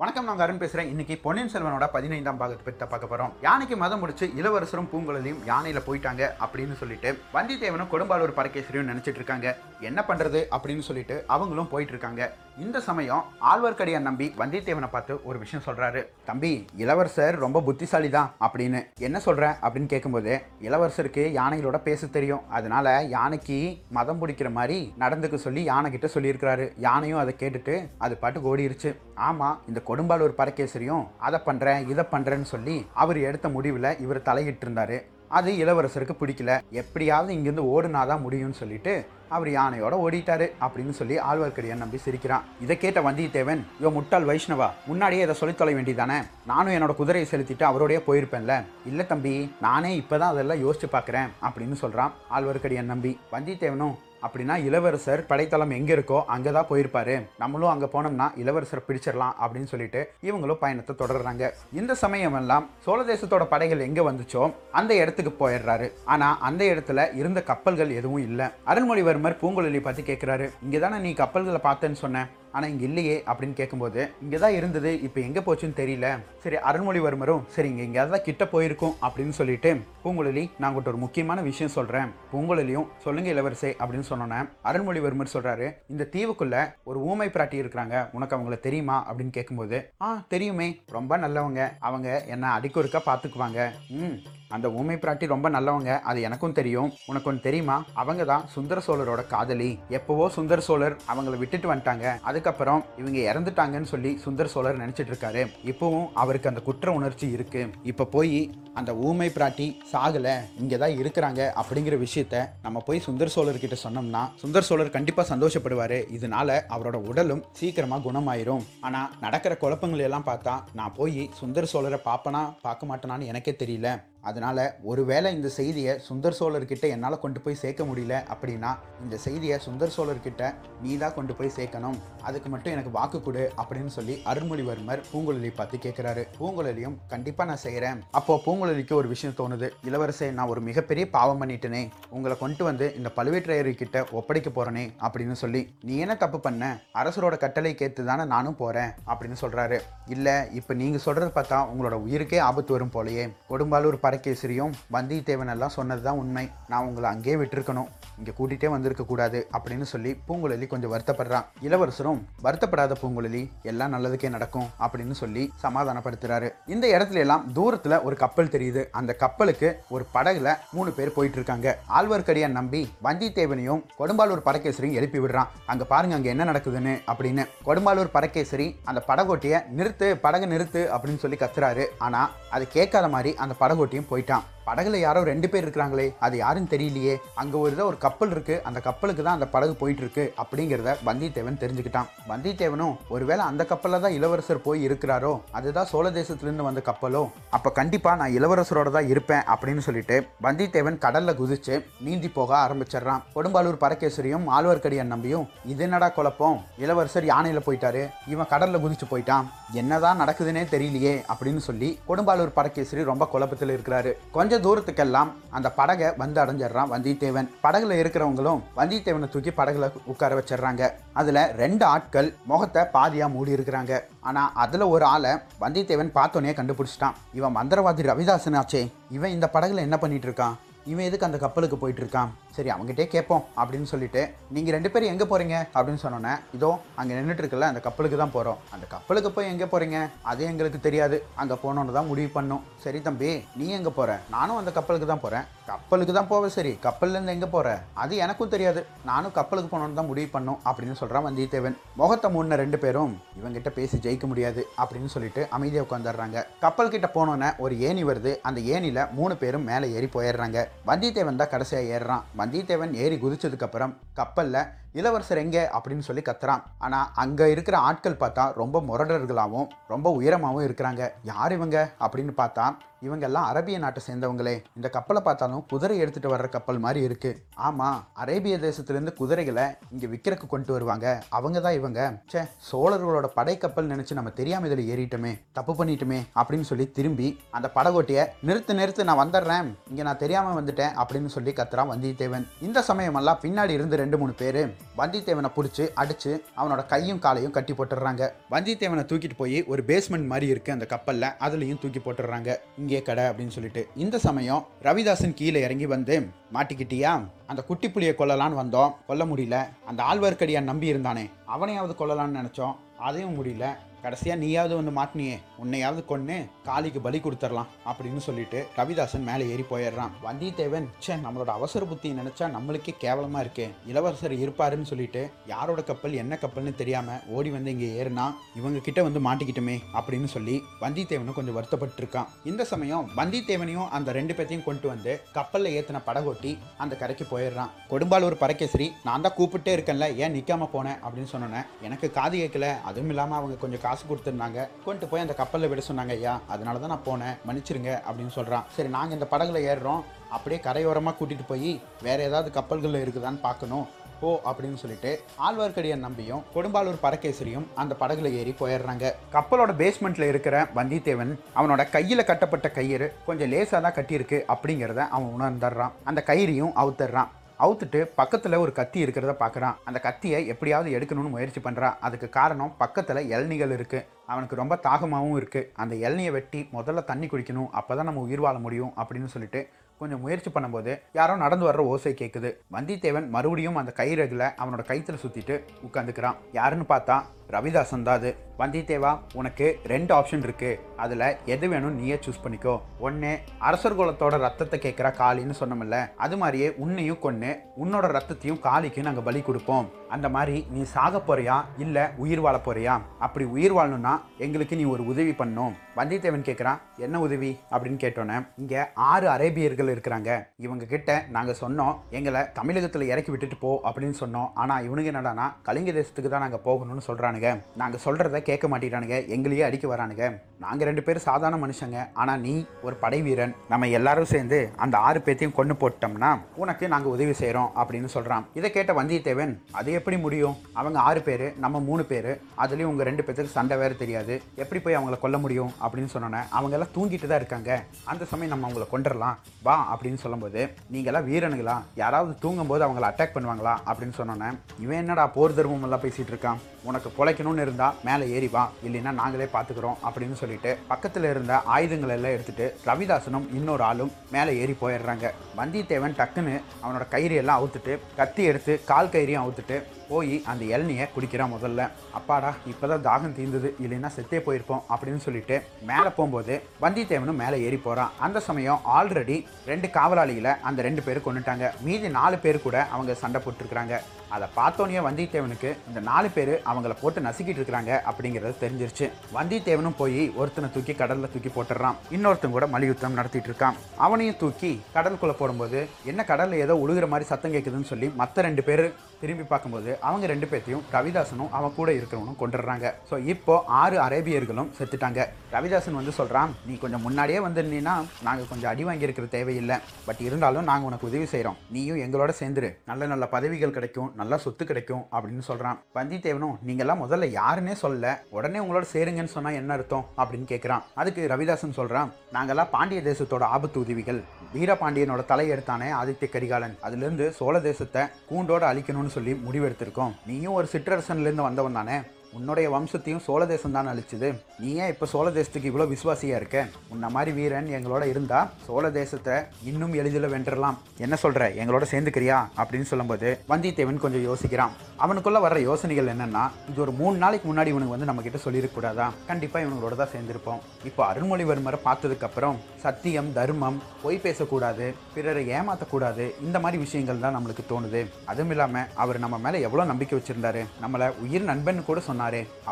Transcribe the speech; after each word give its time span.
வணக்கம் 0.00 0.26
நாங்கள் 0.28 0.44
அருண் 0.44 0.60
பேசுகிறேன் 0.60 0.88
இன்றைக்கி 0.92 1.14
பொன்னியின் 1.24 1.50
செல்வனோட 1.52 1.84
பதினைந்தாம் 1.92 2.38
பாகத்தை 2.38 2.62
பற்றி 2.64 2.86
பார்க்க 2.92 3.10
போகிறோம் 3.10 3.34
யானைக்கு 3.44 3.76
மதம் 3.82 4.00
முடிச்சு 4.02 4.26
இளவரசரும் 4.38 4.88
பூங்குழலியும் 4.92 5.42
யானையில் 5.50 5.84
போயிட்டாங்க 5.88 6.22
அப்படின்னு 6.44 6.74
சொல்லிட்டு 6.80 7.10
வந்தியத்தேவனும் 7.36 7.90
கொடும்பாலூர் 7.92 8.34
பரகேசரியும் 8.38 8.90
நினச்சிட்டு 8.90 9.20
இருக்காங்க. 9.20 9.46
என்ன 9.88 10.04
பண்ணுறது 10.08 10.40
அப்படின்னு 10.56 10.84
சொல்லிட்டு 10.88 11.18
அவங்களும் 11.36 11.70
போயிட்டு 11.74 11.94
இருக்காங்க. 11.94 12.22
இந்த 12.58 12.80
சமயம் 12.80 13.24
ஆழ்வார்க்கடியான் 13.40 14.00
நம்பி 14.00 14.34
வந்தியத்தேவனை 14.38 14.88
பார்த்து 14.88 15.24
ஒரு 15.24 15.38
விஷயம் 15.38 15.64
சொல்றாரு. 15.66 16.06
தம்பி 16.24 16.64
இளவரசர் 16.76 17.38
ரொம்ப 17.38 17.60
புத்திசாலி 17.60 18.10
தான் 18.10 18.34
அப்படின்னு. 18.40 18.80
என்ன 18.98 19.20
சொல்ற? 19.26 19.54
அப்படின்னு 19.62 19.86
கேட்கும்போது 19.86 20.42
இளவரசருக்கு 20.62 21.24
யானைகளோட 21.40 21.82
பேச 21.82 22.06
தெரியும். 22.06 22.48
அதனால 22.48 23.02
யானைக்கு 23.08 23.82
மதம் 23.90 24.26
பிடிக்கிற 24.26 24.50
மாதிரி 24.50 24.94
நடந்துக்க 24.98 25.34
சொல்லி 25.34 25.64
யானை 25.64 25.90
கிட்ட 25.90 26.06
சொல்லியிருக்கிறாரு. 26.06 26.72
யானையும் 26.76 27.18
அதை 27.18 27.34
கேட்டுட்டு 27.38 27.88
அது 27.98 28.16
பாட்டுக்கு 28.16 28.56
ஓடிருச்சு. 28.56 28.96
ஆமா 29.16 29.58
இந்த 29.68 29.82
கொடும்பாலூர் 29.86 30.38
பரகேசரியும் 30.38 31.06
அதை 31.18 31.40
பண்றேன் 31.44 31.88
இதை 31.88 32.04
பண்றேன்னு 32.10 32.42
சொல்லி 32.42 32.86
அவர் 32.94 33.16
எடுத்த 33.16 33.48
முடிவில் 33.48 33.98
இவர் 33.98 34.22
தலையிட்டு 34.22 34.66
இருந்தாரு 34.66 35.02
அது 35.28 35.52
இளவரசருக்கு 35.52 36.14
பிடிக்கல. 36.20 36.60
எப்படியாவது 36.70 37.34
இங்கேருந்து 37.34 37.64
ஓடுனாதான் 37.64 38.20
முடியும்னு 38.30 38.52
சொல்லிட்டு 38.52 39.06
அவர் 39.28 39.48
யானையோட 39.48 39.98
ஓடிட்டாரு 39.98 40.50
அப்படின்னு 40.60 40.90
சொல்லி 40.90 41.18
ஆழ்வார்க்கடியான் 41.18 41.76
நம்பி 41.76 41.96
சிரிக்கிறான். 41.96 42.42
இதை 42.60 42.78
கேட்ட 42.78 43.00
வந்தியத்தேவன் 43.00 43.60
யோ 43.82 43.92
முட்டாள் 43.92 44.24
வைஷ்ணவா 44.24 44.70
முன்னாடியே 44.86 45.22
இதை 45.22 45.34
சொல்லித் 45.34 45.58
தொலை 45.58 45.74
வேண்டியதானே 45.74 46.26
நானும் 46.46 46.72
என்னோட 46.72 46.94
குதிரையை 46.94 47.30
செலுத்திட்டு 47.32 47.62
அவரோடய 47.62 48.02
போயிருப்பேன்ல. 48.06 48.64
இல்லை 48.86 49.06
தம்பி 49.06 49.54
நானே 49.60 49.98
இப்பதான் 49.98 50.18
அதெல்லாம் 50.18 50.66
யோசிச்சு 50.66 50.84
பார்க்குறேன் 50.92 51.28
அப்படின்னு 51.42 51.76
சொல்றான் 51.80 52.10
ஆழ்வார்க்கடியான் 52.36 52.82
நம்பி. 52.82 53.18
வந்தியத்தேவனும் 53.32 53.94
அப்படின்னா 54.26 54.56
இளவரசர் 54.68 55.22
படைத்தளம் 55.30 55.74
எங்கே 55.78 55.94
இருக்கோ 55.96 56.18
அங்கே 56.34 56.52
தான் 56.58 56.68
போயிருப்பாரு. 56.70 57.16
நம்மளும் 57.42 57.72
அங்கே 57.72 57.88
போனோம்னா 57.94 58.28
இளவரசரை 58.42 58.82
பிடிச்சிடலாம் 58.88 59.34
அப்படின்னு 59.42 59.70
சொல்லிட்டு 59.72 60.02
இவங்களும் 60.28 60.62
பயணத்தை 60.64 60.94
தொடர்றாங்க. 61.02 61.50
இந்த 61.80 61.94
சமயம் 62.04 62.38
எல்லாம் 62.42 62.68
சோழ 62.86 63.00
தேசத்தோட 63.12 63.46
படைகள் 63.54 63.86
எங்கே 63.88 64.04
வந்துச்சோ 64.10 64.44
அந்த 64.80 64.94
இடத்துக்கு 65.02 65.34
போயிடுறாரு. 65.42 65.88
ஆனால் 66.14 66.38
அந்த 66.50 66.64
இடத்துல 66.74 67.08
இருந்த 67.20 67.42
கப்பல்கள் 67.50 67.98
எதுவும் 68.00 68.24
இல்லை. 68.28 68.48
அருள்மொழிவர்மர் 68.72 69.40
பூங்குழலி 69.42 69.82
பார்த்து 69.88 70.08
கேட்குறாரு 70.10 70.48
இங்கே 70.66 70.80
தானே 70.86 70.98
நீ 71.06 71.12
கப்பல்களை 71.20 71.62
பார்த்தேன்னு 71.68 72.02
சொன்ன? 72.04 72.26
ஆனால் 72.54 72.70
இங்கே 72.70 72.86
இல்லையே 72.88 73.16
அப்படின்னு 73.26 73.58
கேட்கும்போது 73.60 74.00
இங்கே 74.24 74.38
தான் 74.38 74.56
இருந்தது 74.58 74.90
இப்போ 75.06 75.20
எங்கே 75.20 75.40
போச்சுன்னு 75.40 75.78
தெரியல. 75.80 76.08
சரி 76.44 76.56
அருள்மொழிவர்மரும் 76.68 77.42
சரி 77.54 77.68
இங்கே 77.68 77.84
எங்கேயாவது 77.84 78.14
தான் 78.14 78.24
கிட்ட 78.24 78.44
போயிருக்கும் 78.46 78.94
அப்படின்னு 79.02 79.34
சொல்லிட்டு 79.38 79.70
பூங்குழலி 80.04 80.44
நான் 80.56 80.68
உங்கள்கிட்ட 80.68 80.92
ஒரு 80.92 81.02
முக்கியமான 81.04 81.42
விஷயம் 81.42 81.74
சொல்கிறேன் 81.74 82.10
பூங்குழலியும் 82.32 82.88
சொல்லுங்க 83.04 83.30
இளவரசே 83.30 83.70
அப்படின்னு 83.80 84.08
சொன்னோன்னே 84.10 84.40
அருண்மொழிவர்மர் 84.70 85.34
சொல்கிறாரு 85.34 85.68
இந்த 85.92 86.08
தீவுக்குள்ள 86.14 86.56
ஒரு 86.84 87.00
ஊமை 87.04 87.28
பிராட்டி 87.28 87.62
இருக்கிறாங்க 87.62 87.96
உனக்கு 88.12 88.36
அவங்கள 88.36 88.58
தெரியுமா 88.60 88.98
அப்படின்னு 89.08 89.36
கேட்கும்போது 89.38 89.78
ஆ 90.00 90.10
தெரியுமே 90.28 90.68
ரொம்ப 90.92 91.16
நல்லவங்க 91.16 91.60
அவங்க 91.80 92.08
என்ன 92.26 92.52
அடிக்கொருக்கா 92.56 93.02
பார்த்துக்குவாங்க. 93.06 93.60
ம் 93.98 94.16
அந்த 94.54 94.66
ஊமை 94.78 94.96
பிராட்டி 95.02 95.26
ரொம்ப 95.34 95.46
நல்லவங்க 95.56 95.92
அது 96.10 96.18
எனக்கும் 96.28 96.56
தெரியும் 96.58 96.90
உனக்கு 97.10 97.28
ஒன்று 97.30 97.46
தெரியுமா? 97.46 97.76
அவங்க 98.00 98.24
தான் 98.32 98.44
சுந்தர 98.54 98.78
சோழரோட 98.86 99.22
காதலி. 99.32 99.70
எப்பவோ 99.98 100.26
சுந்தர 100.36 100.60
சோழர் 100.68 100.96
அவங்கள 101.12 101.36
விட்டுட்டு 101.42 101.68
வந்துட்டாங்க. 101.70 102.06
அதுக்கப்புறம் 102.30 102.82
இவங்க 103.00 103.18
இறந்துட்டாங்கன்னு 103.30 103.90
சொல்லி 103.94 104.12
சுந்தர 104.24 104.46
சோழர் 104.54 104.80
நினைச்சிட்டு 104.82 105.12
இருக்காரு. 105.12 105.42
இப்பவும் 105.72 106.06
அவருக்கு 106.24 106.50
அந்த 106.52 106.62
குற்ற 106.68 106.92
உணர்ச்சி 106.98 107.28
இருக்கு. 107.36 107.62
இப்ப 107.92 108.08
போய் 108.16 108.38
அந்த 108.80 108.90
ஊமை 109.08 109.28
பிராட்டி 109.34 109.66
சாகல 109.92 110.28
இங்கே 110.62 110.78
தான் 110.84 110.96
இருக்கிறாங்க 111.02 111.40
அப்படிங்கிற 111.62 111.96
விஷயத்த 112.04 112.36
நம்ம 112.66 112.78
போய் 112.88 113.04
சுந்தர 113.08 113.28
சோழர்கிட்ட 113.36 113.76
சொன்னோம்னா 113.84 114.22
சுந்தர 114.44 114.62
சோழர் 114.70 114.94
கண்டிப்பாக 114.96 115.28
சந்தோஷப்படுவார். 115.32 115.98
இதனால 116.16 116.58
அவரோட 116.76 116.96
உடலும் 117.10 117.44
சீக்கிரமாக 117.58 118.04
குணமாயிரும். 118.08 118.64
ஆனால் 118.86 119.12
நடக்கிற 119.26 119.54
குழப்பங்கள் 119.62 120.06
எல்லாம் 120.08 120.28
பார்த்தா 120.30 120.56
நான் 120.80 120.96
போய் 121.00 121.22
சுந்தர 121.42 121.66
சோழரை 121.74 122.00
பார்ப்பனா 122.08 122.42
பார்க்க 122.66 122.90
மாட்டேனான்னு 122.90 123.30
எனக்கே 123.32 123.54
தெரியல. 123.62 123.88
அதனால் 124.30 124.62
ஒருவேளை 124.90 125.28
இந்த 125.36 125.48
செய்தியை 125.58 125.94
சுந்தர் 126.08 126.36
சோழர்கிட்ட 126.38 126.84
என்னால் 126.94 127.22
கொண்டு 127.24 127.40
போய் 127.44 127.60
சேர்க்க 127.62 127.82
முடியல 127.90 128.14
அப்படின்னா 128.34 128.70
இந்த 129.04 129.16
செய்தியை 129.26 129.58
சுந்தர் 129.66 129.94
சோழர்கிட்ட 129.96 130.42
நீ 130.84 130.92
தான் 131.02 131.14
கொண்டு 131.18 131.32
போய் 131.38 131.54
சேர்க்கணும். 131.58 131.98
அதுக்கு 132.28 132.48
மட்டும் 132.54 132.74
எனக்கு 132.74 132.92
வாக்கு 132.98 133.18
கொடு 133.26 133.44
அப்படின்னு 133.60 133.92
சொல்லி 133.98 134.16
அருள்மொழிவர்மர் 134.32 135.02
பூங்குழலி 135.10 135.50
பார்த்து 135.58 135.82
கேட்குறாரு 135.86 136.24
பூங்குழலியும் 136.38 136.96
கண்டிப்பாக 137.12 137.48
நான் 137.50 137.62
செய்கிறேன் 137.66 138.00
அப்போ 138.20 138.36
பூங்குழலிக்கு 138.46 138.94
ஒரு 139.00 139.10
விஷயம் 139.14 139.36
தோணுது. 139.40 139.68
இளவரசே 139.88 140.28
நான் 140.38 140.52
ஒரு 140.54 140.62
மிகப்பெரிய 140.68 141.04
பாவம் 141.16 141.40
பண்ணிட்டேனே. 141.42 141.82
உங்களை 142.16 142.36
கொண்டு 142.44 142.62
வந்து 142.70 142.88
இந்த 143.00 143.10
பழுவேற்றையர்கிட்ட 143.18 143.98
ஒப்படைக்க 144.18 144.50
போகிறனே 144.58 144.86
அப்படின்னு 145.04 145.36
சொல்லி 145.42 145.62
நீ 145.88 145.94
என்ன 146.04 146.16
தப்பு 146.24 146.40
பண்ண? 146.46 146.64
அரசரோட 147.02 147.34
கட்டளை 147.44 147.74
கேட்டு 147.82 148.08
தானே 148.10 148.24
நானும் 148.34 148.58
போகிறேன் 148.62 148.92
அப்படின்னு 149.10 149.38
சொல்கிறாரு 149.42 149.78
இல்லை 150.14 150.36
இப்போ 150.58 150.72
நீங்கள் 150.80 151.04
சொல்கிறத 151.06 151.30
பார்த்தா 151.38 151.60
உங்களோட 151.72 151.96
உயிருக்கே 152.06 152.38
ஆபத்து 152.48 152.74
வரும் 152.74 152.94
போலயே. 152.96 153.24
கொடும்பாலூர் 153.50 154.02
பரகேசரியும் 154.14 154.74
வந்தியத்தேவன் 154.94 155.50
எல்லாம் 155.52 155.72
சொன்னது 155.76 156.02
தான் 156.06 156.18
உண்மை. 156.22 156.42
நான் 156.70 156.84
உங்களை 156.88 157.06
அங்கேயே 157.12 157.36
விட்டுருக்கணும். 157.38 157.88
இங்கே 158.18 158.32
கூட்டிகிட்டே 158.38 158.68
வந்திருக்கக்கூடாது 158.74 159.38
அப்படின்னு 159.56 159.86
சொல்லி 159.92 160.10
பூங்குழலி 160.26 160.66
கொஞ்சம் 160.72 160.92
வருத்தப்படுறான். 160.92 161.46
இளவரசரும் 161.66 162.20
வருத்தப்படாத 162.44 162.96
பூங்குழலி 163.00 163.40
எல்லாம் 163.70 163.92
நல்லதுக்கே 163.94 164.28
நடக்கும் 164.34 164.68
அப்படின்னு 164.84 165.14
சொல்லி 165.22 165.44
சமாதானப்படுத்துறாரு. 165.64 166.48
இந்த 166.74 166.84
இடத்துல 166.96 167.22
எல்லாம் 167.24 167.46
தூரத்தில் 167.56 167.96
ஒரு 168.06 168.18
கப்பல் 168.22 168.52
தெரியுது. 168.54 168.84
அந்த 169.00 169.12
கப்பலுக்கு 169.22 169.70
ஒரு 169.96 170.06
படகுல 170.14 170.52
மூணு 170.76 170.92
பேர் 170.98 171.14
போயிட்டு 171.16 171.38
இருக்காங்க 171.40 171.76
ஆழ்வார்க்கடியான் 171.98 172.56
நம்பி 172.58 172.82
வந்தியத்தேவனையும் 173.08 173.82
கொடும்பாலூர் 173.98 174.44
படகேசரியும் 174.48 174.98
எழுப்பி 175.00 175.22
விடுறான். 175.24 175.50
அங்கே 175.72 175.88
பாருங்க 175.94 176.16
அங்கே 176.20 176.32
என்ன 176.34 176.46
நடக்குதுன்னு 176.52 176.94
அப்படின்னு. 177.12 177.46
கொடும்பாலூர் 177.68 178.14
படகேசரி 178.16 178.68
அந்த 178.92 179.02
படகோட்டியை 179.10 179.60
நிறுத்து 179.80 180.08
படகு 180.26 180.48
நிறுத்து 180.54 180.82
அப்படின்னு 180.94 181.22
சொல்லி 181.26 181.40
கத்துறாரு. 181.42 181.86
ஆனால் 182.06 182.30
அது 182.54 182.64
கேட்காத 182.78 183.06
மாதிரி 183.16 183.30
அந்த 183.42 183.54
படகோட்டியும் 183.60 184.03
போயிட்டான். 184.10 184.44
படகுல 184.66 185.00
யாரோ 185.04 185.22
ரெண்டு 185.30 185.48
பேர் 185.52 185.64
இருக்கிறாங்களே 185.64 186.06
அது 186.26 186.36
யாருன்னு 186.42 186.72
தெரியலையே. 186.74 187.14
அங்க 187.40 187.54
ஒரு 187.62 187.72
இதாக 187.74 187.90
ஒரு 187.92 187.98
கப்பல் 188.04 188.30
இருக்கு. 188.34 188.56
அந்த 188.68 188.78
கப்பலுக்கு 188.88 189.22
தான் 189.22 189.36
அந்த 189.38 189.48
படகு 189.54 189.74
போயிட்டு 189.82 190.02
இருக்கு 190.04 190.24
அப்படிங்கிறத 190.42 190.92
வந்தியத்தேவன் 191.08 191.60
தெரிஞ்சுக்கிட்டான். 191.62 192.08
வந்தியத்தேவனும் 192.30 192.94
ஒருவேளை 193.14 193.42
அந்த 193.50 193.62
கப்பலில் 193.72 194.04
தான் 194.04 194.16
இளவரசர் 194.18 194.62
போய் 194.66 194.86
இருக்கிறாரோ? 194.88 195.32
அதுதான் 195.58 195.90
சோழ 195.92 196.10
தேசத்திலிருந்து 196.20 196.68
வந்த 196.68 196.82
கப்பலோ? 196.90 197.22
அப்ப 197.56 197.72
கண்டிப்பா 197.80 198.14
நான் 198.20 198.36
இளவரசரோட 198.38 198.90
தான் 198.96 199.10
இருப்பேன் 199.14 199.44
அப்படின்னு 199.54 199.84
சொல்லிட்டு 199.88 200.16
வந்தியத்தேவன் 200.46 200.98
கடல்ல 201.04 201.34
குதிச்சு 201.40 201.74
நீந்தி 202.06 202.28
போக 202.38 202.50
ஆரம்பிச்சிடுறான். 202.64 203.22
கொடும்பாலூர் 203.36 203.82
பரகேசரியும் 203.84 204.48
ஆழ்வார்க்கடியான் 204.56 205.12
நம்பியும் 205.14 205.48
இது 205.72 205.82
என்னடா 205.88 206.08
குழப்பம்? 206.08 206.58
இளவரசர் 206.84 207.30
யானையில 207.32 207.62
போயிட்டாரு. 207.66 208.02
இவன் 208.32 208.50
கடல்ல 208.50 208.82
குதிச்சு 208.84 209.08
போயிட்டான். 209.12 209.46
என்னதான் 209.80 210.20
நடக்குதுன்னே 210.22 210.64
தெரியலையே 210.74 211.14
அப்படின்னு 211.32 211.62
சொல்லி 211.68 211.88
கொடும்பாலூர் 212.08 212.56
பரகேசரி 212.58 213.04
ரொம்ப 213.10 213.24
குழப்பத்தில் 213.32 213.74
இருக்கிறாரு. 213.76 214.12
கொஞ்ச 214.54 214.66
தூரத்துக்கெல்லாம் 214.66 215.30
அந்த 215.50 215.68
படகை 215.70 216.08
வந்து 216.16 216.38
அடைஞ்சிடுறான் 216.42 216.90
வந்தியத்தேவன். 216.94 217.48
படகுல 217.62 217.96
இருக்கிறவங்களும் 218.02 218.60
வந்தியத்தேவனை 218.76 219.28
தூக்கி 219.28 219.50
படகுல 219.50 219.86
உட்கார 220.04 220.38
வச்சிடுறாங்க. 220.40 220.90
அதுல 221.12 221.52
ரெண்டு 221.56 221.84
ஆட்கள் 221.84 222.28
முகத்தை 222.44 222.82
பாதியா 222.92 223.30
மூடி 223.30 223.52
இருக்கிறாங்க. 223.54 224.00
ஆனா 224.20 224.52
அதுல 224.64 224.88
ஒரு 224.88 225.04
ஆளை 225.04 225.32
வந்தியத்தேவன் 225.60 226.14
பார்த்தோன்னே 226.18 226.54
கண்டுபிடிச்சிட்டான். 226.60 227.18
இவன் 227.34 227.56
மந்திரவாதி 227.56 228.06
ரவிதாசன் 228.10 228.60
ஆச்சே 228.60 228.82
இவன் 229.10 229.30
இந்த 229.30 229.48
படகுல 229.52 229.84
என்ன 229.88 229.98
பண்ணிட்டு 229.98 230.28
இருக்கான்? 230.30 230.56
இவன் 230.84 231.04
எதுக்கு 231.04 231.26
அந்த 231.26 231.38
கப்பலுக்கு 231.38 231.76
போயிட்டு 231.76 232.02
இருக்கான்? 232.04 232.32
சரி 232.56 232.70
அவங்ககிட்டே 232.74 233.06
கேட்போம் 233.14 233.44
அப்படின்னு 233.60 233.90
சொல்லிட்டு 233.92 234.22
நீங்கள் 234.54 234.74
ரெண்டு 234.76 234.90
பேரும் 234.92 235.12
எங்கே 235.12 235.26
போகிறீங்க 235.32 235.56
அப்படின்னு 235.76 236.02
சொன்னோன்னே 236.04 236.34
இதோ 236.56 236.70
அங்கே 237.00 237.16
நின்றுட்டு 237.18 237.42
இருக்கல 237.44 237.68
அந்த 237.72 237.80
கப்பலுக்கு 237.86 238.18
தான் 238.22 238.34
போகிறோம் 238.36 238.60
அந்த 238.74 238.84
கப்பலுக்கு 238.94 239.30
போய் 239.36 239.50
எங்கே 239.52 239.68
போகிறீங்க 239.72 239.98
அது 240.30 240.42
எங்களுக்கு 240.50 240.80
தெரியாது. 240.86 241.16
அங்கே 241.42 241.56
போனோன்னு 241.64 241.96
தான் 241.98 242.10
முடிவு 242.10 242.30
பண்ணும். 242.36 242.62
சரி 242.84 242.98
தம்பி 243.06 243.30
நீ 243.58 243.66
எங்கே 243.78 243.92
போகிற 243.98 244.18
நானும் 244.34 244.58
அந்த 244.60 244.70
கப்பலுக்கு 244.78 245.08
தான் 245.12 245.22
போகிறேன் 245.24 245.46
கப்பலுக்கு 245.70 246.14
தான் 246.16 246.28
போவேன் 246.30 246.54
சரி. 246.56 246.72
கப்பல்லேருந்து 246.86 247.34
எங்கே 247.36 247.48
போகிற 247.54 247.68
அது 248.02 248.14
எனக்கும் 248.24 248.50
தெரியாது. 248.54 248.80
நானும் 249.10 249.34
கப்பலுக்கு 249.38 249.68
போனோன்னு 249.72 249.98
தான் 249.98 250.08
முடிவு 250.10 250.28
பண்ணும் 250.34 250.58
அப்படின்னு 250.68 250.96
சொல்கிறான் 251.00 251.26
வந்தியத்தேவன். 251.26 251.76
முகத்தை 252.00 252.28
முன்ன 252.34 252.58
ரெண்டு 252.62 252.78
பேரும் 252.82 253.14
இவங்கிட்ட 253.38 253.70
பேசி 253.78 253.96
ஜெயிக்க 254.06 254.26
முடியாது 254.32 254.62
அப்படின்னு 254.82 255.10
சொல்லிட்டு 255.14 255.42
அமைதியாக 255.56 255.86
உட்காந்துடுறாங்க 255.86 256.40
கப்பல் 256.64 256.92
கிட்ட 256.94 257.08
போனோன்னே 257.16 257.48
ஒரு 257.64 257.76
ஏணி 257.88 258.04
வருது. 258.10 258.32
அந்த 258.48 258.60
ஏணியில் 258.74 259.02
மூணு 259.18 259.36
பேரும் 259.42 259.66
மேலே 259.70 259.88
ஏறி 259.96 260.10
போயிடுறாங்க. 260.16 260.58
வந்தியத்தேவன் 260.90 261.40
தான் 261.42 261.52
கடைசியாக 261.54 261.92
ஏறுறான். 261.94 262.24
வந்தியத்தேவன் 262.44 262.94
ஏறி 262.94 263.16
குதிச்சதுக்கப்புறம் 263.16 263.92
கப்பலில் 264.14 264.62
இளவரசர் 265.00 265.42
எங்கே 265.44 265.62
அப்படின்னு 265.76 266.06
சொல்லி 266.08 266.24
கத்துறான். 266.28 266.64
ஆனால் 266.86 267.06
அங்கே 267.24 267.46
இருக்கிற 267.54 267.76
ஆட்கள் 267.90 268.20
பார்த்தா 268.24 268.46
ரொம்ப 268.62 268.80
முரடர்களாகவும் 268.88 269.70
ரொம்ப 269.92 270.10
உயரமாகவும் 270.18 270.66
இருக்கிறாங்க. 270.68 271.02
யார் 271.32 271.54
இவங்க 271.58 271.78
அப்படின்னு 272.06 272.34
பார்த்தா 272.42 272.66
இவங்க 273.06 273.24
எல்லாம் 273.28 273.46
அரேபிய 273.48 273.78
நாட்டை 273.80 274.00
சேர்ந்தவங்களே. 274.04 274.52
இந்த 274.76 274.88
கப்பலை 274.94 275.20
பார்த்தாலும் 275.24 275.64
குதிரை 275.70 275.96
எடுத்துகிட்டு 276.02 276.30
வர்ற 276.34 276.46
கப்பல் 276.54 276.78
மாதிரி 276.84 277.00
இருக்குது 277.06 277.40
ஆமாம் 277.66 277.98
அரேபிய 278.22 278.54
தேசத்துலேருந்து 278.62 279.12
குதிரைகளை 279.18 279.66
இங்கே 279.94 280.08
விற்கிறக்கு 280.12 280.46
கொண்டு 280.52 280.72
வருவாங்க. 280.74 281.06
அவங்க 281.38 281.60
தான் 281.66 281.76
இவங்க. 281.80 282.00
ச்சே 282.30 282.42
சோழர்களோட 282.68 283.28
படைக்கப்பல் 283.38 283.90
நினச்சி 283.92 284.18
நம்ம 284.18 284.32
தெரியாமல் 284.40 284.70
இதில் 284.70 284.88
ஏறிட்டோமே 284.94 285.32
தப்பு 285.58 285.74
பண்ணிட்டோமே 285.80 286.20
அப்படின்னு 286.38 286.68
சொல்லி 286.70 286.86
திரும்பி 287.00 287.28
அந்த 287.58 287.70
படகோட்டியை 287.76 288.24
நிறுத்து 288.50 288.78
நிறுத்து 288.80 289.08
நான் 289.10 289.22
வந்துடுறேன். 289.24 289.68
இங்கே 289.90 290.06
நான் 290.08 290.22
தெரியாமல் 290.24 290.58
வந்துட்டேன் 290.60 290.96
அப்படின்னு 291.02 291.34
சொல்லி 291.36 291.54
கத்துறான் 291.60 291.92
வந்தியத்தேவன். 291.92 292.48
இந்த 292.68 292.84
சமயமெல்லாம் 292.90 293.42
பின்னாடி 293.44 293.78
இருந்து 293.80 294.02
ரெண்டு 294.04 294.18
மூணு 294.22 294.34
பேர் 294.42 294.62
வந்தியத்தேவனை 294.98 295.50
பிடிச்சி 295.56 295.90
அடித்து 295.94 296.44
அவனோட 296.56 296.86
கையும் 296.86 297.18
காலையும் 297.18 297.52
கட்டி 297.52 297.72
போட்டுடுறாங்க. 297.72 298.30
வந்தியத்தேவனை 298.50 299.04
தூக்கிட்டு 299.04 299.30
போய் 299.36 299.64
ஒரு 299.64 299.84
பேஸ்மெண்ட் 299.86 300.26
மாதிரி 300.26 300.52
இருக்குது 300.52 300.70
அந்த 300.70 300.86
கப்பலில். 300.86 301.22
அதுலேயும் 301.22 301.78
தூக்கி 301.78 301.98
போட்டுடுறாங்க. 301.98 302.56
இங்கே 302.78 303.02
கடை 303.02 303.24
அப்படின்னு 303.24 303.48
சொல்லிட்டு. 303.48 303.88
இந்த 303.96 304.18
சமயம் 304.18 304.66
ரவிதாசன் 304.82 305.34
கீழே 305.34 305.60
இறங்கி 305.60 305.86
வந்து 305.86 306.30
மாட்டிக்கிட்டியா? 306.54 307.28
அந்த 307.46 307.62
குட்டி 307.62 307.90
புலியை 307.90 308.14
கொல்லலான்னு 308.18 308.60
வந்தோம். 308.62 308.94
கொல்ல 309.06 309.24
முடியல. 309.24 309.66
அந்த 309.84 310.02
ஆழ்வார்க்கடியான் 310.02 310.62
நம்பி 310.62 310.92
இருந்தானே. 310.92 311.30
அவனையாவது 311.46 311.94
கொல்லலான்னு 311.98 312.36
நினச்சோம். 312.40 312.76
அதையும் 312.98 313.44
முடியல. 313.44 313.66
கடைசியாக 314.04 314.40
நீயாவது 314.44 314.74
வந்து 314.80 314.92
மாட்டினியே. 314.98 315.36
உன்னையாவது 315.62 316.02
கொண்டு 316.12 316.36
காளிக்கு 316.68 317.00
பலி 317.06 317.18
கொடுத்துடலாம் 317.24 317.70
அப்படின்னு 317.90 318.22
சொல்லிட்டு 318.28 318.58
ரவிதாசன் 318.78 319.26
மேலே 319.28 319.44
ஏறி 319.52 319.64
போயிடுறான். 319.70 320.14
வந்தியத்தேவன் 320.26 320.88
சே 321.04 321.14
நம்மளோட 321.24 321.50
அவசர 321.58 321.84
புத்தி 321.90 322.08
நினைச்சா 322.20 322.46
நம்மளுக்கே 322.56 322.94
கேவலமா 323.04 323.40
இருக்கு. 323.44 323.66
இளவரசர் 323.90 324.34
இருப்பாருன்னு 324.44 324.90
சொல்லிட்டு 324.92 325.22
யாரோட 325.52 325.82
கப்பல் 325.90 326.20
என்ன 326.22 326.38
கப்பல்னு 326.42 326.74
தெரியாம 326.80 327.18
ஓடி 327.36 327.50
வந்து 327.56 327.72
இங்கே 327.74 327.88
ஏறுனா 328.00 328.26
இவங்க 328.60 328.82
கிட்ட 328.88 329.02
வந்து 329.08 329.22
மாட்டிக்கிட்டோமே 329.28 329.76
அப்படின்னு 329.98 330.30
சொல்லி 330.36 330.56
வந்தியத்தேவனும் 330.84 331.38
கொஞ்சம் 331.38 331.58
வருத்தப்பட்டு 331.58 332.00
இருக்கான் 332.02 332.28
இந்த 332.52 332.62
சமயம் 332.72 333.08
வந்தியத்தேவனையும் 333.20 333.90
அந்த 333.98 334.12
ரெண்டு 334.18 334.36
பேத்தையும் 334.38 334.66
கொண்டு 334.68 334.88
வந்து 334.92 335.14
கப்பல்ல 335.36 335.72
ஏத்தின 335.78 336.02
படகோட்டி 336.08 336.52
அந்த 336.84 336.94
கரைக்கு 337.02 337.26
போயிடுறான். 337.32 337.72
கொடும்பாலூர் 337.92 338.40
பரகேசரி 338.42 338.88
நான் 339.06 339.24
தான் 339.26 339.36
கூப்பிட்டே 339.38 339.72
இருக்கேன்ல 339.76 340.08
ஏன் 340.22 340.34
நிக்காம 340.36 340.68
போனேன் 340.74 341.00
அப்படின்னு 341.04 341.32
சொன்னேன் 341.32 341.68
எனக்கு 341.86 342.06
காது 342.18 342.36
கேட்கல 342.42 342.68
அதுவும் 342.90 343.12
இல்லாம 343.14 343.36
அவங்க 343.40 343.56
கொஞ்சம் 343.64 343.82
காசு 343.94 344.04
கொடுத்துருந்தாங்க. 344.10 344.60
கொண்டு 344.84 345.04
போய் 345.10 345.22
அந்த 345.24 345.34
கப்பலில் 345.40 345.70
விட 345.70 345.82
சொன்னாங்க 345.88 346.12
ஐயா 346.18 346.32
அதனால 346.54 346.78
தான் 346.82 346.92
நான் 346.92 347.08
போனேன். 347.08 347.36
மன்னிச்சிருங்க 347.46 347.90
அப்படின்னு 348.06 348.32
சொல்கிறான் 348.36 348.64
சரி 348.76 348.90
நாங்கள் 348.94 349.16
இந்த 349.18 349.26
படகுல 349.32 349.60
ஏறுறோம். 349.72 350.00
அப்படியே 350.36 350.58
கரையோரமாக 350.66 351.14
கூட்டிகிட்டு 351.18 351.46
போய் 351.50 351.70
வேறு 352.06 352.24
ஏதாவது 352.28 352.48
கப்பல்கள் 352.56 353.04
இருக்குதான்னு 353.04 353.46
பார்க்கணும். 353.48 353.86
ஓ 354.26 354.30
அப்படின்னு 354.48 354.80
சொல்லிட்டு 354.82 355.10
ஆழ்வார்க்கடியான் 355.46 356.04
நம்பியும் 356.06 356.42
கொடும்பாலூர் 356.54 357.00
பரகேசரியும் 357.04 357.66
அந்த 357.82 357.92
படகுல 358.02 358.30
ஏறி 358.40 358.52
போயிடுறாங்க. 358.60 359.06
கப்பலோட 359.36 359.72
பேஸ்மெண்ட்ல 359.80 360.28
இருக்கிற 360.32 360.56
வந்தியத்தேவன் 360.78 361.32
அவனோட 361.58 361.84
கையில 361.96 362.24
கட்டப்பட்ட 362.30 362.68
கயிறு 362.78 363.08
கொஞ்சம் 363.28 363.52
லேசாக 363.54 363.80
தான் 363.86 363.96
கட்டியிருக்கு 363.98 364.40
அப்படிங்கிறத 364.54 365.02
அவன் 365.16 365.32
உணர்ந்துடுறான். 365.36 365.96
அந்த 366.10 366.22
கயிறையும் 366.30 366.76
அவுத்துறான் 366.82 367.32
அவுத்துட்டு 367.64 368.00
பக்கத்தில் 368.16 368.62
ஒரு 368.64 368.72
கத்தி 368.78 368.98
இருக்கிறத 369.04 369.34
பார்க்குறான் 369.42 369.76
அந்த 369.84 369.98
கத்தியை 370.06 370.40
எப்படியாவது 370.52 370.88
எடுக்கணும்னு 370.96 371.34
முயற்சி 371.34 371.60
பண்ணுறான் 371.60 371.98
அதுக்கு 372.06 372.28
காரணம் 372.38 372.74
பக்கத்தில் 372.82 373.28
இளநிகள் 373.34 373.74
இருக்குது 373.76 374.06
அவனுக்கு 374.26 374.60
ரொம்ப 374.62 374.74
தாகமாகவும் 374.88 375.38
இருக்குது 375.40 375.68
அந்த 375.82 375.94
இளநியை 376.04 376.32
வெட்டி 376.36 376.60
முதல்ல 376.72 377.04
தண்ணி 377.10 377.26
குடிக்கணும். 377.26 377.70
அப்போ 377.78 377.92
தான் 377.96 378.08
நம்ம 378.10 378.24
உயிர் 378.28 378.44
வாழ 378.46 378.58
முடியும் 378.66 378.92
அப்படின்னு 379.00 379.30
சொல்லிட்டு 379.34 379.60
கொஞ்சம் 379.98 380.20
முயற்சி 380.20 380.50
பண்ணும்போது 380.50 380.92
யாரோ 381.12 381.36
நடந்து 381.36 381.68
வர்ற 381.68 381.82
ஓசை 381.92 382.12
கேட்குது 382.20 382.50
வந்தியத்தேவன் 382.72 383.28
மறுபடியும் 383.36 383.80
அந்த 383.82 383.92
கயிறுகளை 383.96 384.48
அவனோட 384.62 384.84
கைத்தில் 384.90 385.22
சுற்றிட்டு 385.24 385.56
உட்காந்துக்கிறான் 385.88 386.38
யாருன்னு 386.52 386.86
பார்த்தா 386.88 387.18
ரவிதாசன் 387.54 388.06
தான் 388.06 388.18
அது. 388.18 388.30
வந்தியத்தேவா 388.58 389.10
உனக்கு 389.32 389.66
ரெண்டு 389.92 390.12
ஆப்ஷன் 390.14 390.44
இருக்கு. 390.46 390.70
அதில் 390.96 391.24
எது 391.44 391.66
வேணும் 391.68 391.96
நீயே 391.98 392.16
சூஸ் 392.24 392.40
பண்ணிக்கோ. 392.44 392.74
ஒன்று 392.98 393.32
அரசர் 393.58 393.96
குலத்தோட 393.98 394.38
ரத்தத்தை 394.44 394.78
கேட்குற 394.84 395.08
காளின்னு 395.20 395.54
சொன்னமில்ல 395.60 395.96
அது 396.16 396.36
மாதிரியே 396.42 396.68
உன்னையும் 396.84 397.20
கொன்று 397.24 397.50
உன்னோட 397.84 398.08
ரத்தத்தையும் 398.16 398.60
காளிக்கு 398.66 399.02
நாங்கள் 399.02 399.26
பலி 399.28 399.40
கொடுப்போம். 399.40 399.88
அந்த 400.14 400.28
மாதிரி 400.34 400.56
நீ 400.74 400.82
சாக 400.94 401.22
போறியா? 401.28 401.56
இல்லை 401.84 402.04
உயிர் 402.24 402.42
வாழ 402.44 402.56
போறியா? 402.66 402.94
அப்படி 403.26 403.44
உயிர் 403.54 403.74
வாழணும்னா 403.76 404.14
எங்களுக்கு 404.44 404.74
நீ 404.80 404.84
ஒரு 404.94 405.02
உதவி 405.12 405.32
பண்ணும். 405.40 405.74
வந்தியத்தேவன் 405.98 406.46
கேட்குறான் 406.48 406.78
என்ன 407.06 407.16
உதவி? 407.26 407.50
அப்படின்னு 407.72 407.98
கேட்டோன்னே 408.04 408.36
இங்கே 408.62 408.80
ஆறு 409.10 409.26
அரேபியர்கள் 409.34 409.92
இருக்கிறாங்க. 409.94 410.30
இவங்க 410.64 410.84
கிட்ட 410.92 411.10
நாங்கள் 411.36 411.58
சொன்னோம் 411.62 411.94
எங்களை 412.18 412.40
தமிழகத்தில் 412.58 413.10
இறக்கி 413.12 413.30
விட்டுட்டு 413.32 413.58
போ 413.64 413.70
அப்படின்னு 413.88 414.16
சொன்னோம். 414.22 414.48
ஆனால் 414.62 414.84
இவனுங்க 414.86 415.12
என்னடானா 415.12 415.46
கலிங்க 415.68 415.92
தேசத்துக்கு 415.98 416.32
தான் 416.34 416.44
நாங்கள் 416.46 416.64
போகணும்னு 416.68 417.06
சொல்கிறானுங்க 417.08 417.50
நாங்கள் 417.82 418.04
சொல்கிறத 418.06 418.42
கேட்க 418.50 418.68
மாட்டேறானுங்க 418.72 419.18
எங்களையே 419.36 419.64
அடிக்க 419.68 419.86
வரானுங்க. 419.92 420.24
நாங்கள் 420.64 420.88
ரெண்டு 420.90 421.04
பேரும் 421.06 421.26
சாதாரண 421.28 421.56
மனுஷங்க. 421.64 421.98
ஆனால் 422.22 422.42
நீ 422.46 422.54
ஒரு 422.86 422.96
படை 423.04 423.20
வீரன். 423.28 423.54
நம்ம 423.72 423.88
எல்லாரும் 424.00 424.32
சேர்ந்து 424.34 424.60
அந்த 424.84 424.96
ஆறு 425.08 425.18
பேர்த்தையும் 425.26 425.56
கொண்டு 425.60 425.76
போட்டோம்னா 425.82 426.32
உனக்கு 426.62 426.84
நாங்கள் 426.94 427.14
உதவி 427.16 427.36
செய்கிறோம் 427.42 427.72
அப்படின்னு 427.80 428.10
சொல்கிறான் 428.16 428.46
இதை 428.60 428.70
கேட்ட 428.78 428.92
வந்தியத்தேவன் 429.00 429.54
அதே 429.80 429.96
எப்படி 430.04 430.22
முடியும்? 430.24 430.56
அவங்க 430.80 430.98
ஆறு 431.08 431.20
பேர் 431.26 431.44
நம்ம 431.58 431.80
மூணு 431.86 432.02
பேர் 432.10 432.28
அதுலேயும் 432.62 432.90
உங்கள் 432.90 433.06
ரெண்டு 433.08 433.22
பேர்த்துக்கு 433.26 433.54
சண்டை 433.54 433.76
வேறு 433.82 433.94
தெரியாது. 433.96 434.34
எப்படி 434.62 434.80
போய் 434.82 434.96
அவங்கள 434.96 435.18
கொல்ல 435.22 435.38
முடியும்? 435.44 435.70
அப்படின்னு 435.84 436.10
சொன்னோன்னே 436.14 436.42
அவங்க 436.50 436.74
எல்லாம் 436.76 436.92
தூங்கிட்டு 436.96 437.26
தான் 437.26 437.40
இருக்காங்க. 437.42 437.70
அந்த 438.04 438.24
சமயம் 438.24 438.52
நம்ம 438.52 438.68
அவங்கள 438.68 438.86
கொண்டுடலாம் 438.92 439.38
வா 439.62 439.76
அப்படின்னு 439.94 440.22
சொல்லும்போது 440.24 440.62
நீங்களாம் 440.92 441.28
வீரனுங்களா? 441.30 441.76
யாராவது 441.94 442.38
தூங்கும்போது 442.44 442.84
அவங்கள 442.88 443.08
அட்டாக் 443.10 443.36
பண்ணுவாங்களா? 443.36 443.74
அப்படின்னு 443.86 444.18
சொன்னோன்னே 444.20 444.50
இவன் 444.84 445.02
என்னடா 445.02 445.26
போர் 445.26 445.54
தர்மம் 445.54 445.82
எல்லாம் 445.82 446.04
பேசிகிட்டு 446.06 446.34
இருக்கான்? 446.34 446.62
உனக்கு 446.84 447.08
பிழைக்கணும்னு 447.18 447.64
இருந்தால் 447.66 447.94
மேலே 448.04 448.24
ஏறி 448.36 448.48
வா 448.54 448.62
இல்லைன்னா 448.86 449.12
நாங்களே 449.20 449.48
பார்த்துக்குறோம் 449.52 449.98
அப்படின்னு 450.06 450.32
சொல்லிட்டு 450.32 450.70
பக்கத்தில் 450.88 451.28
இருந்த 451.30 451.62
ஆயுதங்கள் 451.74 452.14
எல்லாம் 452.16 452.34
எடுத்துட்டு 452.36 452.66
ரவிதாசனும் 452.86 453.46
இன்னொரு 453.58 453.84
ஆளும் 453.84 454.12
மேலே 454.32 454.52
ஏறி 454.62 454.76
போயிடுறாங்க. 454.80 455.26
வந்தியத்தேவன் 455.58 456.18
டக்குன்னு 456.20 456.54
அவனோட 456.84 457.04
கயிறு 457.08 457.34
எல்லாம் 457.34 457.60
அவுத்துட்டு 457.60 457.94
கத்தி 458.16 458.42
எடுத்து 458.42 458.84
கால் 458.84 459.12
கயிறையும் 459.14 459.44
அவுத்துட்டு 459.44 459.76
போய் 460.10 460.34
அந்த 460.52 460.62
இளநியை 460.74 461.06
குடிக்கிறான் 461.14 461.52
முதல்ல. 461.54 461.88
அப்பாடா 462.18 462.50
இப்போ 462.72 462.86
தான் 462.92 463.04
தாகம் 463.08 463.36
தீர்ந்தது 463.38 463.70
இல்லைன்னா 463.84 464.10
செத்தே 464.16 464.40
போயிருப்போம் 464.46 464.82
அப்படின்னு 464.94 465.24
சொல்லிட்டு 465.26 465.58
மேலே 465.90 466.10
போகும்போது 466.18 466.56
வந்தியத்தேவனும் 466.84 467.40
மேலே 467.44 467.58
ஏறி 467.68 467.80
போகிறான் 467.86 468.12
அந்த 468.26 468.40
சமயம் 468.48 468.82
ஆல்ரெடி 468.96 469.38
ரெண்டு 469.70 469.88
காவலாளிகளை 469.98 470.54
அந்த 470.70 470.82
ரெண்டு 470.88 471.04
பேரும் 471.06 471.26
கொண்டுட்டாங்க 471.28 471.72
மீதி 471.86 472.10
நாலு 472.18 472.38
பேர் 472.44 472.64
கூட 472.66 472.76
அவங்க 472.94 473.14
சண்டை 473.22 473.40
போட்டுருக்குறாங்க. 473.44 473.94
அதை 474.34 474.46
பார்த்தோன்னே 474.58 475.02
வந்தியத்தேவனுக்கு 475.06 475.70
இந்த 475.88 476.00
நாலு 476.08 476.28
பேர் 476.36 476.52
அவங்கள 476.70 476.92
போட்டு 477.00 477.24
நசுக்கிட்டு 477.26 477.60
இருக்கிறாங்க 477.60 477.92
அப்படிங்கிறது 478.10 478.54
தெரிஞ்சிருச்சு. 478.62 479.06
வந்தியத்தேவனும் 479.36 479.96
போய் 480.00 480.22
ஒருத்தனை 480.40 480.68
தூக்கி 480.74 480.94
கடலில் 481.00 481.32
தூக்கி 481.34 481.50
போட்டுடுறான் 481.56 481.98
இன்னொருத்தன் 482.16 482.54
கூட 482.56 482.66
மல்யுத்தம் 482.74 483.18
நடத்திட்டு 483.18 483.50
இருக்கான். 483.50 483.78
அவனையும் 484.06 484.40
தூக்கி 484.42 484.72
கடலுக்குள்ளே 484.96 485.36
போடும்போது 485.40 485.80
என்ன 486.12 486.24
கடலில் 486.30 486.62
ஏதோ 486.64 486.76
உழுகிற 486.84 487.08
மாதிரி 487.12 487.28
சத்தம் 487.32 487.54
கேட்குதுன்னு 487.54 487.90
சொல்லி 487.92 488.08
மற்ற 488.22 488.42
ரெண்டு 488.48 488.64
பேர் 488.68 488.84
திரும்பி 489.24 489.46
பார்க்கும்போது 489.50 489.90
அவங்க 490.08 490.24
ரெண்டு 490.34 490.48
பேர்த்தையும் 490.52 490.84
ரவிதாசனும் 490.94 491.52
அவன் 491.58 491.76
கூட 491.78 491.90
இருக்கிறவனும் 491.98 492.40
கொண்டுடுறாங்க. 492.42 492.86
ஸோ 493.10 493.14
இப்போ 493.34 493.54
ஆறு 493.82 493.96
அரேபியர்களும் 494.06 494.70
செத்துட்டாங்க. 494.78 495.20
ரவிதாசன் 495.56 495.98
வந்து 496.00 496.12
சொல்கிறான் 496.20 496.50
நீ 496.68 496.76
கொஞ்சம் 496.84 497.04
முன்னாடியே 497.06 497.40
வந்திருந்தீங்கன்னா 497.46 497.96
நாங்கள் 498.26 498.48
கொஞ்சம் 498.52 498.70
அடி 498.72 498.84
வாங்கியிருக்கிற 498.88 499.28
தேவையில்லை. 499.36 499.76
பட் 500.08 500.22
இருந்தாலும் 500.28 500.68
நாங்கள் 500.70 500.88
உனக்கு 500.90 501.08
உதவி 501.10 501.26
செய்கிறோம் 501.32 501.58
நீயும் 501.74 502.00
எங்களோட 502.04 502.32
சேர்ந்துரு. 502.40 502.70
நல்ல 502.90 503.06
நல்ல 503.12 503.24
பதவிகள் 503.34 503.74
கிடைக்கும் 503.76 504.10
நல்ல 504.20 504.38
சொத்து 504.44 504.64
கிடைக்கும் 504.70 505.04
அப்படின்னு 505.14 505.44
சொல்கிறான் 505.50 505.78
வந்தித்தேவனும் 505.98 506.56
நீங்கள்லாம் 506.68 507.02
முதல்ல 507.04 507.28
யாருன்னே 507.40 507.76
சொல்ல 507.84 508.14
உடனே 508.36 508.58
உங்களோட 508.64 508.84
சேருங்கன்னு 508.94 509.34
சொன்னால் 509.36 509.58
என்ன 509.60 509.72
அர்த்தம்? 509.76 510.04
அப்படின்னு 510.20 510.48
கேட்குறான் 510.52 510.84
அதுக்கு 511.02 511.22
ரவிதாசன் 511.34 511.78
சொல்கிறான் 511.80 512.12
நாங்கள்லாம் 512.36 512.72
பாண்டிய 512.76 513.00
தேசத்தோட 513.10 513.44
ஆபத்து 513.56 513.78
உதவிகள். 513.84 514.20
வீரபாண்டியனோட 514.56 515.22
தலையெடுத்தானே 515.32 515.90
ஆதித்ய 516.00 516.28
கரிகாலன். 516.34 516.76
அதுலேருந்து 516.86 517.26
சோழ 517.38 517.54
தேசத்தை 517.68 518.02
கூண்டோடு 518.30 518.66
அழிக்கணும்னு 518.70 519.13
சொல்லி 519.14 519.32
முடிவெடுத்திருக்கோம். 519.46 520.14
நீயும் 520.26 520.58
ஒரு 520.58 520.68
சிற்றரசன்லேருந்து 520.72 521.46
வந்தவன் 521.48 521.78
தானே? 521.80 521.96
உன்னுடைய 522.36 522.66
வம்சத்தையும் 522.74 523.22
சோழ 523.24 523.42
தேசம் 523.50 523.74
தான் 523.76 523.88
அழிச்சுது. 523.90 524.28
நீ 524.62 524.68
ஏன் 524.82 524.90
இப்போ 524.92 525.06
சோழ 525.12 525.26
தேசத்துக்கு 525.36 525.68
இவ்வளோ 525.70 525.84
விசுவாசியாக 525.92 526.38
இருக்க? 526.40 526.56
உன்ன 526.92 527.10
மாதிரி 527.14 527.30
வீரன் 527.36 527.68
எங்களோட 527.76 528.02
இருந்தா 528.12 528.40
சோழ 528.66 528.84
தேசத்தை 528.96 529.34
இன்னும் 529.70 529.94
எளிதில் 530.00 530.28
வென்றலாம் 530.32 530.78
என்ன 531.04 531.16
சொல்கிற 531.24 531.46
எங்களோட 531.62 531.84
சேர்ந்துக்கிறியா? 531.92 532.38
அப்படின்னு 532.60 532.88
சொல்லும்போது 532.92 533.28
வந்தியத்தேவன் 533.52 534.02
கொஞ்சம் 534.04 534.24
யோசிக்கிறான். 534.28 534.72
அவனுக்குள்ளே 535.04 535.42
வர்ற 535.46 535.60
யோசனைகள் 535.68 536.10
என்னென்னா 536.14 536.44
இது 536.70 536.82
ஒரு 536.86 536.94
மூணு 537.00 537.16
நாளைக்கு 537.24 537.48
முன்னாடி 537.50 537.72
இவனுக்கு 537.74 537.96
வந்து 537.96 538.08
நம்மக்கிட்ட 538.10 538.40
சொல்லியிருக்கூடாதா 538.46 539.06
கண்டிப்பாக 539.30 539.64
இவங்களோட 539.66 539.94
தான் 540.02 540.12
சேர்ந்துருப்போம். 540.14 540.60
இப்போ 540.90 541.02
அருள்மொழிவர்மரை 541.10 541.80
பார்த்ததுக்கப்புறம் 541.88 542.58
சத்தியம் 542.86 543.30
தர்மம் 543.38 543.78
பொய் 544.02 544.22
பேசக்கூடாது 544.26 544.86
பிறரை 545.14 545.44
ஏமாற்றக்கூடாது 545.58 546.26
இந்த 546.46 546.56
மாதிரி 546.64 546.82
விஷயங்கள் 546.84 547.22
தான் 547.24 547.36
நம்மளுக்கு 547.38 547.66
தோணுது. 547.72 548.02
அதுவும் 548.30 548.52
இல்லாமல் 548.56 548.90
அவர் 549.04 549.22
நம்ம 549.26 549.38
மேலே 549.46 549.64
எவ்வளோ 549.68 549.88
நம்பிக்கை 549.92 550.18
வச்சிருந்தாரு? 550.18 550.64
நம்மளை 550.84 551.08
உயிர் 551.24 551.48
நண்பன் 551.52 551.88
கூட 551.88 552.00
சொன்னார் 552.10 552.22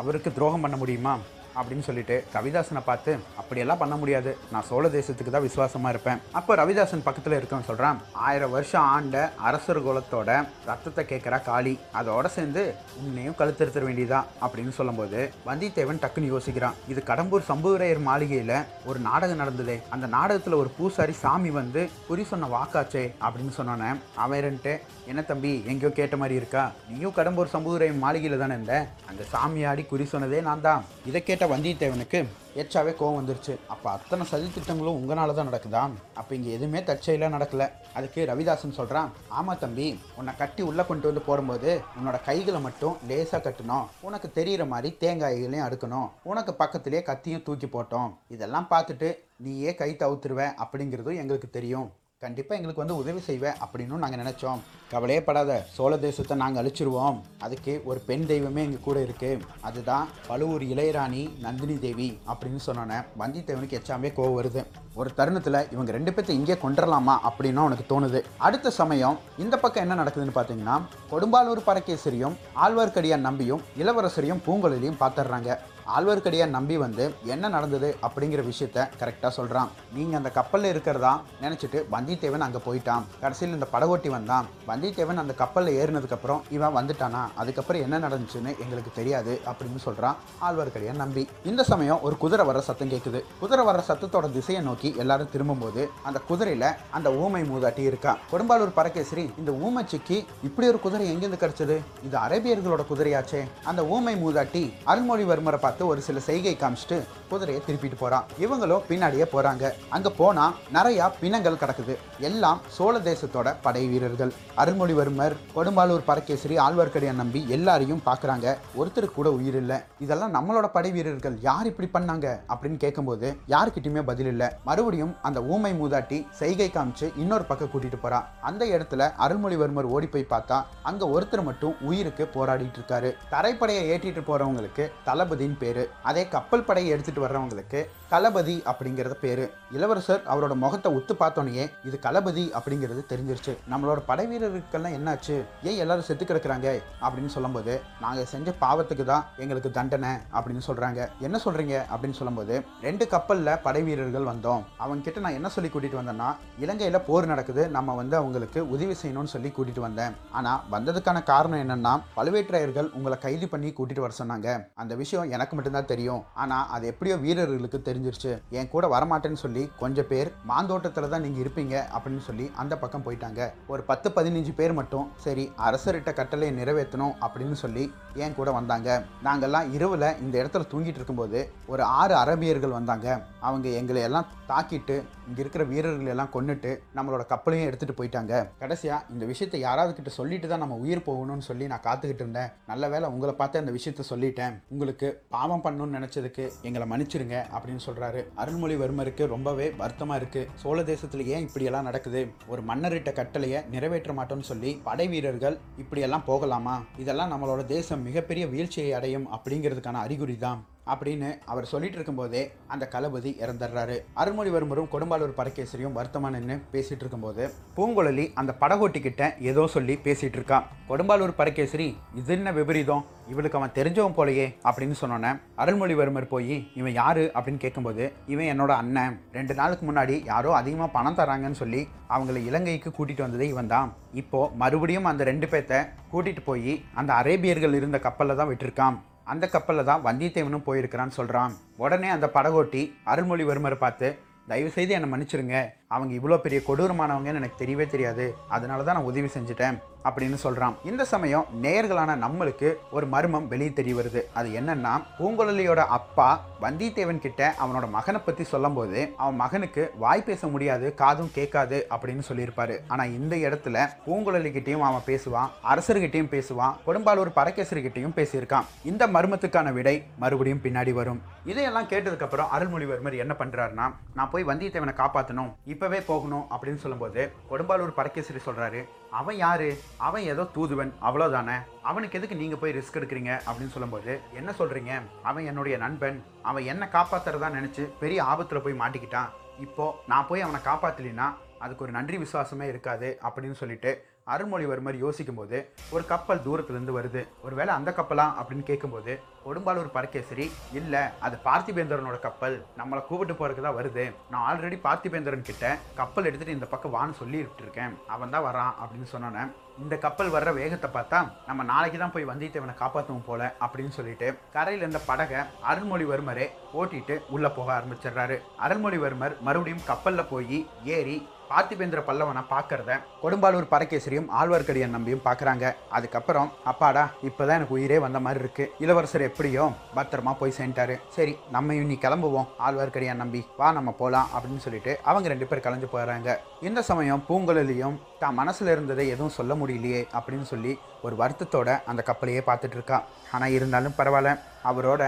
அவருக்கு 0.01 0.33
துரோகம் 0.33 0.65
பண்ண 0.65 0.77
முடியுமா? 0.83 1.15
அப்படின்னு 1.61 1.85
சொல்லிட்டு 1.87 2.15
ரவிதாசனை 2.33 2.81
பார்த்து 2.85 3.11
அப்படியெல்லாம் 3.39 3.79
பண்ண 3.81 3.95
முடியாது. 3.95 4.37
நான் 4.51 4.65
சோழ 4.69 4.87
தேசத்துக்கு 4.95 5.33
தான் 5.33 5.45
விசுவாசமா 5.47 5.89
இருப்பேன். 5.89 6.21
அப்போ 6.39 6.55
ரவிதாசன் 6.59 7.03
பக்கத்தில் 7.07 7.35
இருக்கவன் 7.39 7.67
சொல்கிறான் 7.67 7.97
ஆயிரம் 8.27 8.53
வருஷம் 8.55 8.87
ஆண்ட 8.93 9.17
அரசர் 9.47 9.79
குலத்தோட 9.87 10.29
ரத்தத்தை 10.69 11.03
கேட்குறா 11.11 11.43
காளி 11.49 11.73
அதோட 11.99 12.25
சேர்ந்து 12.37 12.75
உன்னையும் 13.01 13.35
கழுத்தெடுத்துட 13.41 13.83
வேண்டியதா? 13.89 14.21
அப்படின்னு 14.45 14.73
சொல்லும்போது 14.79 15.19
வந்தியத்தேவன் 15.49 16.01
டக்குன்னு 16.05 16.31
யோசிக்கிறான் 16.33 16.79
இது 16.87 17.03
கடம்பூர் 17.11 17.47
சம்புவரையர் 17.51 18.01
மாளிகையில் 18.09 18.55
ஒரு 18.85 18.99
நாடகம் 19.09 19.41
நடந்ததே. 19.43 19.77
அந்த 19.89 20.07
நாடகத்தில் 20.07 20.59
ஒரு 20.61 20.71
பூசாரி 20.79 21.15
சாமி 21.23 21.49
வந்து 21.59 21.83
குறி 22.09 22.25
சொன்ன 22.31 22.49
வாக்காச்சே 22.55 23.05
அப்படின்னு 23.25 23.55
சொன்னோன்னே 23.59 23.91
அவன்ட்டு 24.25 24.75
என்ன 25.11 25.21
தம்பி 25.29 25.51
எங்கேயோ 25.71 25.89
கேட்ட 25.97 26.15
மாதிரி 26.19 26.35
இருக்கா? 26.39 26.61
நீயும் 26.89 27.15
கடம்பூர் 27.17 27.53
சம்புதுரை 27.53 27.87
மாளிகையில் 28.03 28.41
தானே 28.41 28.53
இருந்த? 28.57 28.75
அந்த 29.09 29.23
சாமியாடி 29.33 29.83
குறி 29.89 30.05
சொன்னதே 30.11 30.39
நான் 30.47 30.63
தான். 30.67 30.83
இதை 31.09 31.19
கேட்ட 31.23 31.45
வந்தியத்தேவனுக்கு 31.53 32.19
ஏற்றாவே 32.61 32.91
கோவம் 32.97 33.17
வந்துருச்சு. 33.19 33.53
அப்போ 33.73 33.87
அத்தனை 33.95 34.23
சதி 34.31 34.47
திட்டங்களும் 34.55 34.97
உங்களால் 34.99 35.35
தான் 35.37 35.49
நடக்குதா? 35.49 35.81
அப்போ 36.19 36.31
இங்கே 36.37 36.51
எதுவுமே 36.57 36.79
தற்செயலாக 36.89 37.35
நடக்கல. 37.35 37.65
அதுக்கு 37.97 38.27
ரவிதாசன் 38.31 38.77
சொல்கிறான் 38.79 39.09
ஆமாம் 39.37 39.61
தம்பி 39.63 39.87
உன்னை 40.19 40.33
கட்டி 40.41 40.61
உள்ளே 40.69 40.85
கொண்டு 40.89 41.09
வந்து 41.09 41.23
போடும்போது 41.29 41.71
உன்னோட 41.99 42.19
கைகளை 42.29 42.61
மட்டும் 42.67 42.97
லேசாக 43.09 43.41
கட்டணும் 43.47 43.89
உனக்கு 44.09 44.29
தெரிகிற 44.37 44.65
மாதிரி 44.73 44.91
தேங்காய்களையும் 45.03 45.65
அடுக்கணும். 45.67 46.07
உனக்கு 46.31 46.53
பக்கத்துலேயே 46.61 47.01
கத்தியும் 47.09 47.45
தூக்கி 47.49 47.69
போட்டோம். 47.75 48.13
இதெல்லாம் 48.35 48.71
பார்த்துட்டு 48.75 49.09
நீயே 49.45 49.73
கை 49.81 49.91
தவுத்துருவேன் 50.03 50.55
அப்படிங்கிறதும் 50.65 51.21
எங்களுக்கு 51.23 51.49
தெரியும். 51.59 51.89
கண்டிப்பாக 52.23 52.57
எங்களுக்கு 52.59 52.83
வந்து 52.83 52.99
உதவி 53.01 53.21
செய்வேன் 53.27 53.59
அப்படின்னு 53.63 54.01
நாங்கள் 54.03 54.21
நினச்சோம். 54.23 54.61
கவலையே 54.91 55.21
படாத 55.27 55.51
சோழ 55.75 55.93
தேசத்தை 56.03 56.35
நாங்கள் 56.41 56.61
அழிச்சிருவோம். 56.61 57.17
அதுக்கு 57.45 57.73
ஒரு 57.89 57.99
பெண் 58.09 58.25
தெய்வமே 58.31 58.61
எங்கள் 58.67 58.85
கூட 58.87 58.97
இருக்குது 59.07 59.47
அதுதான் 59.67 60.05
பழுவூர் 60.27 60.65
இளையராணி 60.73 61.23
நந்தினி 61.45 61.75
தேவி 61.85 62.09
அப்படின்னு 62.31 62.61
சொன்னோன்னே 62.67 62.99
வந்தியத்தேவனுக்கு 63.21 63.79
எச்சாமே 63.79 64.11
கோவம் 64.17 64.37
வருது. 64.39 64.63
ஒரு 64.99 65.09
தருணத்தில் 65.19 65.59
இவங்க 65.73 65.91
ரெண்டு 65.97 66.11
பேர்த்த 66.15 66.39
இங்கே 66.39 66.57
கொண்டுடலாமா 66.63 67.15
அப்படின்னு 67.29 67.63
அவனுக்கு 67.63 67.85
தோணுது. 67.93 68.19
அடுத்த 68.47 68.75
சமயம் 68.79 69.19
இந்த 69.43 69.55
பக்கம் 69.63 69.83
என்ன 69.85 69.97
நடக்குதுன்னு 70.01 70.37
பார்த்தீங்கன்னா 70.39 70.75
கொடும்பாலூர் 71.11 71.67
பரகேசரியும் 71.69 72.37
ஆழ்வார்க்கடியான் 72.65 73.27
நம்பியும் 73.29 73.63
இளவரசரையும் 73.83 74.43
பூங்குழலியும் 74.47 75.01
பார்த்துடுறாங்க. 75.03 75.57
ஆழ்வார்க்கடியான் 75.95 76.55
நம்பி 76.57 76.77
வந்து 76.77 77.05
என்ன 77.25 77.49
நடந்தது 77.49 77.97
அப்படிங்கிற 78.01 78.41
விஷயத்த 78.49 78.87
கரெக்டாக 78.99 79.29
சொல்கிறான் 79.29 79.69
நீங்கள் 79.93 80.17
அந்த 80.17 80.29
கப்பலில் 80.29 80.69
இருக்கிறதா 80.69 81.21
நினச்சிட்டு 81.41 81.79
வந்தியத்தேவன் 81.95 82.45
அங்கே 82.45 82.59
போயிட்டான். 82.67 83.03
கடைசியில் 83.21 83.53
இந்த 83.53 83.67
படகோட்டி 83.73 84.09
வந்தான். 84.09 84.45
வந்தியத்தேவன் 84.67 85.21
அந்த 85.23 85.33
கப்பலில் 85.33 85.77
ஏறினதுக்கப்புறம் 85.81 86.41
இவன் 86.49 86.75
வந்துட்டானா? 86.77 87.23
அதுக்கப்புறம் 87.35 87.81
என்ன 87.81 87.99
நடந்துச்சுன்னு 88.05 88.53
எங்களுக்கு 88.63 88.91
தெரியாது 88.95 89.41
அப்படின்னு 89.45 89.81
சொல்கிறான் 89.87 90.15
ஆழ்வார்க்கடியான் 90.41 91.01
நம்பி. 91.03 91.27
இந்த 91.43 91.63
சமயம் 91.63 92.01
ஒரு 92.01 92.17
குதிரை 92.17 92.45
வர 92.45 92.61
சத்தம் 92.61 92.91
கேட்குது 92.91 93.21
குதிரை 93.39 93.65
வர 93.65 93.83
சத்தத்தோட 93.87 94.31
திசையை 94.31 94.63
நோக்கி 94.63 94.95
எல்லாரும் 94.97 95.31
திரும்பும்போது 95.31 95.89
அந்த 96.03 96.19
குதிரையில் 96.19 96.69
அந்த 96.91 97.11
ஊமை 97.13 97.41
மூதாட்டி 97.41 97.85
இருக்கா. 97.91 98.17
கொடும்பாலூர் 98.31 98.77
பரகேசரி 98.79 99.29
இந்த 99.37 99.51
ஊமைச்சிக்கு 99.51 100.25
இப்படி 100.43 100.67
ஒரு 100.67 100.79
குதிரை 100.79 101.05
எங்கேருந்து 101.13 101.43
கிடைச்சது? 101.43 101.77
இது 102.07 102.17
அரேபியர்களோட 102.25 102.83
குதிரையாச்சே. 102.91 103.43
அந்த 103.63 103.85
ஊமை 103.85 104.15
மூதாட்டி 104.23 104.73
அருள்மொழிவர்மரை 104.85 105.57
பார்த்து 105.57 105.71
பார்த்து 105.73 105.91
ஒரு 105.93 106.01
சில 106.07 106.19
செய்கை 106.19 106.51
காமிச்சிட்டு 106.59 106.97
குதிரையை 107.29 107.63
திருப்பிட்டு 107.67 107.95
போறான். 107.99 108.25
இவங்களும் 108.39 108.83
பின்னாடியே 108.89 109.25
போறாங்க. 109.35 109.63
அங்க 109.89 110.09
போனா 110.17 110.53
நிறைய 110.71 111.07
பிணங்கள் 111.21 111.57
கிடக்குது. 111.61 111.93
எல்லாம் 112.19 112.59
சோழ 112.67 112.97
தேசத்தோட 112.97 113.55
படை 113.61 113.87
வீரர்கள். 113.87 114.33
அருள்மொழிவர்மர் 114.57 115.35
கொடும்பாலூர் 115.55 116.03
பரகேசரி 116.09 116.57
ஆழ்வார்க்கடியான் 116.57 117.21
நம்பி 117.21 117.41
எல்லாரையும் 117.49 118.01
பார்க்குறாங்க. 118.05 118.55
ஒருத்தருக்கு 118.79 119.15
கூட 119.15 119.31
உயிர் 119.31 119.57
இல்லை. 119.61 119.77
இதெல்லாம் 119.99 120.35
நம்மளோட 120.35 120.67
படை 120.67 120.91
வீரர்கள் 120.91 121.37
யார் 121.47 121.69
இப்படி 121.71 121.89
பண்ணாங்க? 121.93 122.27
அப்படின்னு 122.53 122.77
கேட்கும்போது 122.77 123.29
யாருக்கிட்டயுமே 123.55 124.03
பதில் 124.11 124.29
இல்லை. 124.33 124.49
மறுபடியும் 124.69 125.15
அந்த 125.21 125.41
ஊமை 125.55 125.73
மூதாட்டி 125.81 126.19
செய்கை 126.41 126.69
காமிச்சு 126.75 127.09
இன்னொரு 127.23 127.43
பக்கம் 127.43 127.71
கூட்டிட்டு 127.73 128.01
போறா. 128.03 128.21
அந்த 128.41 128.65
இடத்துல 128.65 129.11
அருள்மொழிவர்மர் 129.25 129.91
ஓடி 129.95 130.07
போய் 130.07 130.31
பார்த்தா 130.35 130.59
அங்க 130.83 131.11
ஒருத்தர் 131.15 131.47
மட்டும் 131.49 131.75
உயிருக்கு 131.81 132.29
போராடிட்டு 132.35 132.79
இருக்காரு. 132.81 133.11
தரைப்படையை 133.31 133.83
ஏற்றிட்டு 133.93 134.23
போறவங்களுக்கு 134.29 134.91
தளபதியின் 135.05 135.57
பேரு. 135.63 135.83
அதே 136.03 136.23
கப்பல் 136.27 136.67
படையை 136.69 136.91
எடுத்துட்டு 136.91 137.25
வர்றவங்களுக்கு 137.25 137.81
களபதி 138.13 138.55
அப்படிங்கிறது 138.71 139.15
பேரு. 139.21 139.53
இளவரசர் 139.71 140.23
அவரோட 140.31 140.53
முகத்தை 140.55 140.89
ஒத்து 140.97 141.13
பார்த்தோன்னே 141.13 141.63
இது 141.87 141.99
களபதி 142.01 142.43
அப்படிங்கிறது 142.59 143.01
தெரிஞ்சிருச்சு. 143.11 143.53
நம்மளோட 143.71 143.99
படை 144.05 144.25
வீரர்களுக்கெல்லாம் 144.31 144.95
என்னாச்சு? 144.97 145.35
ஏன் 145.63 145.77
எல்லாரும் 145.77 146.03
செத்து 146.03 146.25
கிடக்குறாங்க? 146.25 146.81
அப்படின்னு 147.01 147.31
சொல்லும்போது 147.35 147.81
நாங்கள் 148.01 148.25
செஞ்ச 148.25 148.53
பாவத்துக்கு 148.61 149.03
தான் 149.03 149.25
எங்களுக்கு 149.37 149.71
தண்டனை 149.71 150.09
அப்படின்னு 150.09 150.61
சொல்றாங்க. 150.67 151.07
என்ன 151.19 151.39
சொல்றீங்க? 151.45 151.75
அப்படின்னு 151.93 152.19
சொல்லும்போது 152.19 152.65
ரெண்டு 152.81 153.07
கப்பல்ல 153.11 153.59
படை 153.63 153.83
வீரர்கள் 153.83 154.29
வந்தோம். 154.31 154.61
அவங்க 154.77 155.03
கிட்ட 155.03 155.19
நான் 155.19 155.37
என்ன 155.39 155.49
சொல்லி 155.49 155.71
கூட்டிட்டு 155.73 155.99
வந்தேன்னா 156.01 156.29
இலங்கையில 156.61 157.01
போர் 157.07 157.25
நடக்குது 157.25 157.69
நம்ம 157.69 157.95
வந்து 158.01 158.17
அவங்களுக்கு 158.17 158.69
உதவி 158.69 158.95
செய்யணும்னு 159.03 159.33
சொல்லி 159.35 159.51
கூட்டிட்டு 159.57 159.79
வந்தேன். 159.79 160.15
ஆனா 160.31 160.63
வந்ததுக்கான 160.71 161.23
காரணம் 161.23 161.63
என்னன்னா 161.63 161.95
பழுவேற்றையர்கள் 162.17 162.91
உங்களை 162.93 163.17
கைது 163.17 163.47
பண்ணி 163.47 163.71
கூட்டிட்டு 163.71 164.05
வர 164.05 164.13
சொன்னாங்க. 164.21 164.65
அந்த 164.75 164.95
விஷயம் 164.95 165.31
எனக்கு 165.31 165.55
மட்டும்தான் 165.55 165.91
தெரியும். 165.95 166.23
ஆனா 166.33 166.67
அது 166.67 166.87
எப்படியோ 166.87 167.17
வீரர்களுக்கு 167.17 167.81
தெரிஞ்சு 167.85 168.01
முடிஞ்சிருச்சு. 168.03 168.31
என் 168.59 168.71
கூட 168.73 168.85
வரமாட்டேன்னு 168.93 169.41
சொல்லி 169.43 169.63
கொஞ்சம் 169.81 170.09
பேர் 170.11 170.29
மாந்தோட்டத்தில் 170.51 171.11
தான் 171.13 171.23
நீங்கள் 171.25 171.43
இருப்பீங்க 171.43 171.75
அப்படின்னு 171.95 172.23
சொல்லி 172.29 172.45
அந்த 172.61 172.73
பக்கம் 172.83 173.05
போயிட்டாங்க. 173.05 173.41
ஒரு 173.73 173.81
பத்து 173.89 174.07
பதினஞ்சு 174.17 174.53
பேர் 174.59 174.77
மட்டும் 174.79 175.07
சரி 175.25 175.45
அரசர்கிட்ட 175.67 176.13
கட்டளையை 176.19 176.53
நிறைவேற்றணும் 176.59 177.15
அப்படின்னு 177.25 177.57
சொல்லி 177.63 177.83
என் 178.23 178.37
கூட 178.39 178.49
வந்தாங்க. 178.59 178.89
நாங்கள்லாம் 179.27 179.69
இரவில் 179.77 180.07
இந்த 180.23 180.35
இடத்துல 180.41 180.67
தூங்கிட்டு 180.71 180.99
இருக்கும்போது 181.01 181.39
ஒரு 181.73 181.83
ஆறு 181.99 182.15
அரபியர்கள் 182.23 182.77
வந்தாங்க. 182.79 183.07
அவங்க 183.47 183.67
எங்களை 183.81 184.01
எல்லாம் 184.07 184.29
தாக்கிட்டு 184.51 184.95
இங்கே 185.27 185.41
இருக்கிற 185.43 185.63
வீரர்கள் 185.71 186.11
எல்லாம் 186.13 186.33
கொண்டுட்டு 186.35 186.71
நம்மளோட 186.97 187.23
கப்பலையும் 187.31 187.67
எடுத்துகிட்டு 187.69 187.99
போயிட்டாங்க. 187.99 188.33
கடைசியாக 188.61 189.05
இந்த 189.13 189.23
விஷயத்தை 189.31 189.59
யாராவது 189.67 189.93
கிட்ட 189.97 190.11
சொல்லிட்டு 190.19 190.47
தான் 190.51 190.63
நம்ம 190.63 190.77
உயிர் 190.83 191.07
போகணும்னு 191.07 191.47
சொல்லி 191.49 191.65
நான் 191.71 191.85
காத்துக்கிட்டு 191.87 192.23
இருந்தேன். 192.25 192.51
நல்ல 192.71 192.89
வேளை 192.93 193.07
உங்களை 193.15 193.33
பார்த்து 193.41 193.61
அந்த 193.63 193.73
விஷயத்த 193.77 194.05
சொல்லிட்டேன். 194.11 194.55
உங்களுக்கு 194.73 195.09
பாவம் 195.35 195.63
பண்ணணும்னு 195.65 195.97
நினச்சதுக்கு 195.99 196.45
எங்களை 196.69 196.87
மன்னிச்சிருங்க 196.91 197.37
அப்படின்னு 197.55 197.82
சொல்கிறாரு 197.87 198.23
அருள்மொழிவர்மருக்கு 198.37 199.25
ரொம்பவே 199.35 199.69
வருத்தமாக 199.81 200.19
இருக்குது 200.21 200.49
சோழ 200.55 200.83
தேசத்தில் 200.83 201.25
ஏன் 201.27 201.45
இப்படியெல்லாம் 201.47 201.87
நடக்குது? 201.89 202.21
ஒரு 202.47 202.61
மன்னரிட்ட 202.61 203.11
கட்டளையை 203.13 203.61
நிறைவேற்ற 203.71 204.13
மாட்டோம்னு 204.13 204.49
சொல்லி 204.51 204.73
படை 204.83 205.07
வீரர்கள் 205.07 205.57
இப்படியெல்லாம் 205.77 206.27
போகலாமா? 206.31 206.75
இதெல்லாம் 206.97 207.33
நம்மளோட 207.33 207.63
தேசம் 207.65 208.05
மிகப்பெரிய 208.09 208.47
வீழ்ச்சியை 208.47 208.93
அடையும் 208.93 209.27
அப்படிங்கிறதுக்கான 209.37 210.03
அறிகுறி 210.05 210.37
தான் 210.37 210.61
அப்படின்னு 210.91 211.29
அவர் 211.51 211.69
சொல்லிட்டு 211.71 211.97
இருக்கும்போதே 211.97 212.41
அந்த 212.73 212.85
களபதி 212.93 213.31
இறந்துடுறாரு. 213.43 213.97
அருள்மொழிவர்மரும் 214.21 214.89
கொடும்பாலூர் 214.93 215.35
பரகேசரியும் 215.39 215.95
வருத்தமா 215.97 216.29
நின்று 216.35 216.55
பேசிட்டு 216.73 217.03
இருக்கும்போது 217.03 217.43
பூங்குழலி 217.77 218.25
அந்த 218.41 218.51
படகோட்டி 218.63 219.01
கிட்ட 219.05 219.23
ஏதோ 219.51 219.65
சொல்லி 219.75 219.95
பேசிட்டு 220.07 220.39
இருக்கா. 220.39 220.59
கொடும்பாலூர் 220.89 221.35
பரகேசரி 221.39 221.87
இது 222.19 222.33
என்ன 222.37 222.51
விபரீதம்? 222.59 223.03
இவளுக்கு 223.31 223.57
அவன் 223.59 223.75
தெரிஞ்சவன் 223.77 224.17
போலயே 224.17 224.47
அப்படின்னு 224.67 224.95
சொன்னோன்னே 225.01 225.31
அருள்மொழிவர்மர் 225.63 226.31
போய் 226.33 226.55
இவன் 226.79 226.95
யாரு? 227.01 227.23
அப்படின்னு 227.35 227.63
கேட்கும்போது 227.65 228.03
இவன் 228.33 228.51
என்னோட 228.53 228.71
அண்ணன். 228.81 229.15
ரெண்டு 229.37 229.53
நாளுக்கு 229.59 229.85
முன்னாடி 229.89 230.17
யாரோ 230.31 230.51
அதிகமாக 230.59 230.91
பணம் 230.97 231.17
தராங்கன்னு 231.21 231.61
சொல்லி 231.61 231.81
அவங்கள 232.15 232.37
இலங்கைக்கு 232.49 232.89
கூட்டிட்டு 232.97 233.25
வந்ததே 233.25 233.47
இவன் 233.53 233.71
தான். 233.75 233.89
இப்போ 234.23 234.41
மறுபடியும் 234.63 235.09
அந்த 235.13 235.23
ரெண்டு 235.31 235.49
பேர்த்த 235.53 235.81
கூட்டிட்டு 236.11 236.43
போய் 236.51 236.73
அந்த 237.01 237.11
அரேபியர்கள் 237.21 237.79
இருந்த 237.79 237.99
கப்பலில் 238.07 238.39
தான் 238.41 238.51
விட்டிருக்கான். 238.51 238.97
அந்த 239.31 239.45
கப்பலில் 239.47 239.89
தான் 239.89 240.05
வந்தியத்தேவனும் 240.05 240.65
போயிருக்கிறான்னு 240.65 241.17
சொல்கிறான் 241.19 241.53
உடனே 241.83 242.09
அந்த 242.09 242.27
படகோட்டி 242.33 242.81
அருள்மொழிவர்மரை 243.11 243.77
பார்த்து 243.83 244.07
தயவுசெய்து 244.47 244.93
என்னை 244.97 245.09
மன்னிச்சிருங்க. 245.11 245.57
அவங்க 245.95 246.13
இவ்வளோ 246.19 246.37
பெரிய 246.45 246.59
கொடூரமானவங்கன்னு 246.67 247.41
எனக்கு 247.41 247.61
தெரியவே 247.63 247.87
தெரியாது. 247.95 248.27
அதனால 248.57 248.83
தான் 248.83 248.97
நான் 248.99 249.09
உதவி 249.11 249.31
செஞ்சுட்டேன் 249.37 249.79
அப்படின்னு 250.07 250.37
சொல்கிறான் 250.43 250.73
இந்த 250.89 251.03
சமயம் 251.11 251.45
நேயர்களான 251.63 252.15
நம்மளுக்கு 252.23 252.69
ஒரு 252.95 253.05
மர்மம் 253.13 253.45
வெளியே 253.51 253.71
தெரிய 253.77 253.93
வருது. 253.99 254.21
அது 254.39 254.47
என்னன்னா 254.59 254.93
பூங்குழலியோட 255.17 255.81
அப்பா 255.97 256.27
வந்தியத்தேவன் 256.63 257.21
கிட்ட 257.25 257.41
அவனோட 257.63 257.85
மகனை 257.95 258.19
பற்றி 258.25 258.43
சொல்லும்போது 258.53 258.99
அவன் 259.21 259.37
மகனுக்கு 259.43 259.83
வாய் 260.03 260.25
பேச 260.29 260.47
முடியாது 260.53 260.87
காதும் 261.01 261.31
கேட்காது 261.37 261.77
அப்படின்னு 261.95 262.23
சொல்லியிருப்பாரு. 262.29 262.75
ஆனால் 262.93 263.13
இந்த 263.19 263.35
இடத்துல 263.45 263.85
பூங்குழலிக்கிட்டையும் 264.07 264.85
அவன் 264.89 265.07
பேசுவான் 265.11 265.53
அரசர்கிட்டயும் 265.73 266.33
பேசுவான் 266.35 266.75
கொடும்பாலூர் 266.87 267.31
பரகேசரிகிட்டையும் 267.39 268.17
பேசியிருக்கான். 268.19 268.67
இந்த 268.91 269.05
மர்மத்துக்கான 269.15 269.73
விடை 269.77 269.95
மறுபடியும் 270.23 270.63
பின்னாடி 270.65 270.93
வரும். 270.99 271.21
இதையெல்லாம் 271.51 271.89
கேட்டதுக்கப்புறம் 271.93 272.51
அருள்மொழிவர்மர் 272.57 273.21
என்ன 273.23 273.33
பண்ணுறாருன்னா 273.39 273.87
நான் 274.17 274.31
போய் 274.35 274.49
வந்தியத்தேவனை 274.51 274.95
காப்பாற்றணும் 275.01 275.51
இப்போவே 275.83 276.01
போகணும் 276.05 276.45
அப்படின்னு 276.51 276.81
சொல்லும்போது 276.83 277.21
கொடும்பாலூர் 277.49 277.97
பரக்கேசரி 277.97 278.39
சொல்கிறாரு 278.45 278.81
அவன் 279.09 279.35
யாரு? 279.35 279.77
அவன் 279.97 280.21
ஏதோ 280.21 280.43
தூதுவன் 280.43 280.93
அவ்வளோதானே 281.01 281.55
அவனுக்கு 281.81 282.17
எதுக்கு 282.17 282.35
நீங்கள் 282.35 282.59
போய் 282.61 282.75
ரிஸ்க் 282.77 282.97
எடுக்கிறீங்க? 282.99 283.31
அப்படின்னு 283.47 283.73
சொல்லும்போது 283.75 284.19
என்ன 284.33 284.53
சொல்கிறீங்க 284.59 284.91
அவன் 285.23 285.45
என்னுடைய 285.45 285.77
நண்பன். 285.77 286.23
அவன் 286.41 286.63
என்னை 286.63 286.87
காப்பாத்துறதா 286.87 287.49
நினச்சி 287.57 287.89
பெரிய 287.99 288.23
ஆபத்தில் 288.23 288.61
போய் 288.61 288.79
மாட்டிக்கிட்டான். 288.79 289.29
இப்போது 289.59 289.97
நான் 290.07 290.27
போய் 290.29 290.41
அவனை 290.41 290.61
காப்பாற்றலினா 290.65 291.27
அதுக்கு 291.59 291.83
ஒரு 291.83 291.91
நன்றி 291.91 292.17
விசுவாசமே 292.17 292.67
இருக்காது. 292.67 293.19
அப்படின்னு 293.23 293.59
சொல்லிட்டு 293.63 293.91
அருள்மொழிவர்மர் 294.31 294.97
யோசிக்கும்போது 295.03 295.57
ஒரு 295.93 296.03
கப்பல் 296.11 296.43
தூரத்துலேருந்து 296.45 296.93
வருது. 296.97 297.21
ஒருவேளை 297.45 297.71
அந்த 297.77 297.91
கப்பலா 297.97 298.25
அப்படின்னு 298.39 298.65
கேட்கும்போது 298.69 299.13
கொடும்பாலூர் 299.45 299.89
பரகேசரி 299.95 300.45
இல்லை 300.79 301.01
அது 301.25 301.35
பார்த்திபேந்திரனோட 301.47 302.17
கப்பல். 302.27 302.55
நம்மளை 302.79 303.01
கூப்பிட்டு 303.09 303.33
போறதுக்கு 303.39 303.65
தான் 303.65 303.77
வருது. 303.79 304.05
நான் 304.31 304.45
ஆல்ரெடி 304.49 304.77
பார்த்திபேந்திரன் 304.87 305.49
கிட்ட 305.49 305.65
கப்பல் 305.99 306.29
எடுத்துகிட்டு 306.29 306.57
இந்த 306.57 306.69
பக்கம் 306.73 306.95
வான்னு 306.95 307.19
சொல்லி 307.21 307.41
இருக்கேன் 307.63 307.97
அவன் 308.15 308.33
தான் 308.35 308.47
வரான் 308.47 308.73
அப்படின்னு 308.81 309.09
சொன்னோன்னே 309.15 309.43
இந்த 309.83 309.95
கப்பல் 310.05 310.33
வர்ற 310.33 310.49
வேகத்தை 310.59 310.89
பார்த்தா 310.95 311.19
நம்ம 311.49 311.61
நாளைக்கு 311.69 311.97
தான் 311.99 312.15
போய் 312.15 312.29
வந்தியத்தேவனை 312.31 312.73
காப்பாற்றுவோம் 312.81 313.27
போல 313.29 313.43
அப்படின்னு 313.65 313.93
சொல்லிட்டு 313.95 314.27
கரையில் 314.55 314.83
இருந்த 314.83 314.99
படகை 315.07 315.39
அருள்மொழிவர்மரே 315.69 316.45
ஓட்டிட்டு 316.79 317.15
உள்ளே 317.35 317.49
போக 317.57 317.69
ஆரம்பிச்சிடுறாரு. 317.77 318.37
அருள்மொழிவர்மர் 318.65 319.37
மறுபடியும் 319.47 319.87
கப்பலில் 319.91 320.29
போய் 320.33 320.59
ஏறி 320.97 321.15
பார்த்திபேந்திர 321.49 321.99
பல்லவனை 322.07 322.41
பார்க்கறத 322.51 322.91
கொடும்பாலூர் 323.23 323.69
பரகேசரியும் 323.73 324.29
ஆழ்வார்க்கடியான் 324.39 324.95
நம்பியும் 324.95 325.23
பார்க்குறாங்க. 325.25 325.65
அதுக்கப்புறம் 325.97 326.51
அப்பாடா 326.71 327.03
இப்போதான் 327.27 327.57
எனக்கு 327.59 327.77
உயிரே 327.77 327.97
வந்த 328.05 328.19
மாதிரி 328.25 328.41
இருக்கு. 328.43 328.65
இளவரசர் 328.83 329.27
எப்படியோ 329.27 329.65
பத்திரமா 329.97 330.33
போய் 330.39 330.55
சேர்ந்துட்டாரு. 330.57 330.95
சரி 331.17 331.33
நம்ம 331.55 331.73
இன்னி 331.73 331.97
கிளம்புவோம் 332.05 332.49
ஆழ்வார்க்கடியான் 332.67 333.21
நம்பி. 333.23 333.41
வா 333.57 333.71
நம்ம 333.71 333.91
போகலாம் 334.01 334.29
அப்படின்னு 334.35 334.63
சொல்லிட்டு 334.65 334.93
அவங்க 335.03 335.33
ரெண்டு 335.33 335.47
பேர் 335.51 335.65
கலைஞ்சு 335.65 335.89
போயிடுறாங்க. 335.93 336.37
இந்த 336.69 336.81
சமயம் 336.89 337.25
பூங்குழலியும் 337.29 337.99
தான் 338.19 338.39
மனசில் 338.41 338.73
இருந்ததை 338.75 339.05
எதுவும் 339.15 339.35
சொல்ல 339.39 339.53
முடியலையே 339.61 340.01
அப்படின்னு 340.17 340.47
சொல்லி 340.53 340.73
ஒரு 341.01 341.15
வருத்தத்தோட 341.21 341.69
அந்த 341.91 342.03
கப்பலையே 342.09 342.43
பார்த்துட்டு 342.49 342.77
இருக்கா. 342.79 342.99
ஆனால் 343.31 343.55
இருந்தாலும் 343.57 343.97
பரவாயில்ல 343.97 344.39
அவரோட 344.71 345.03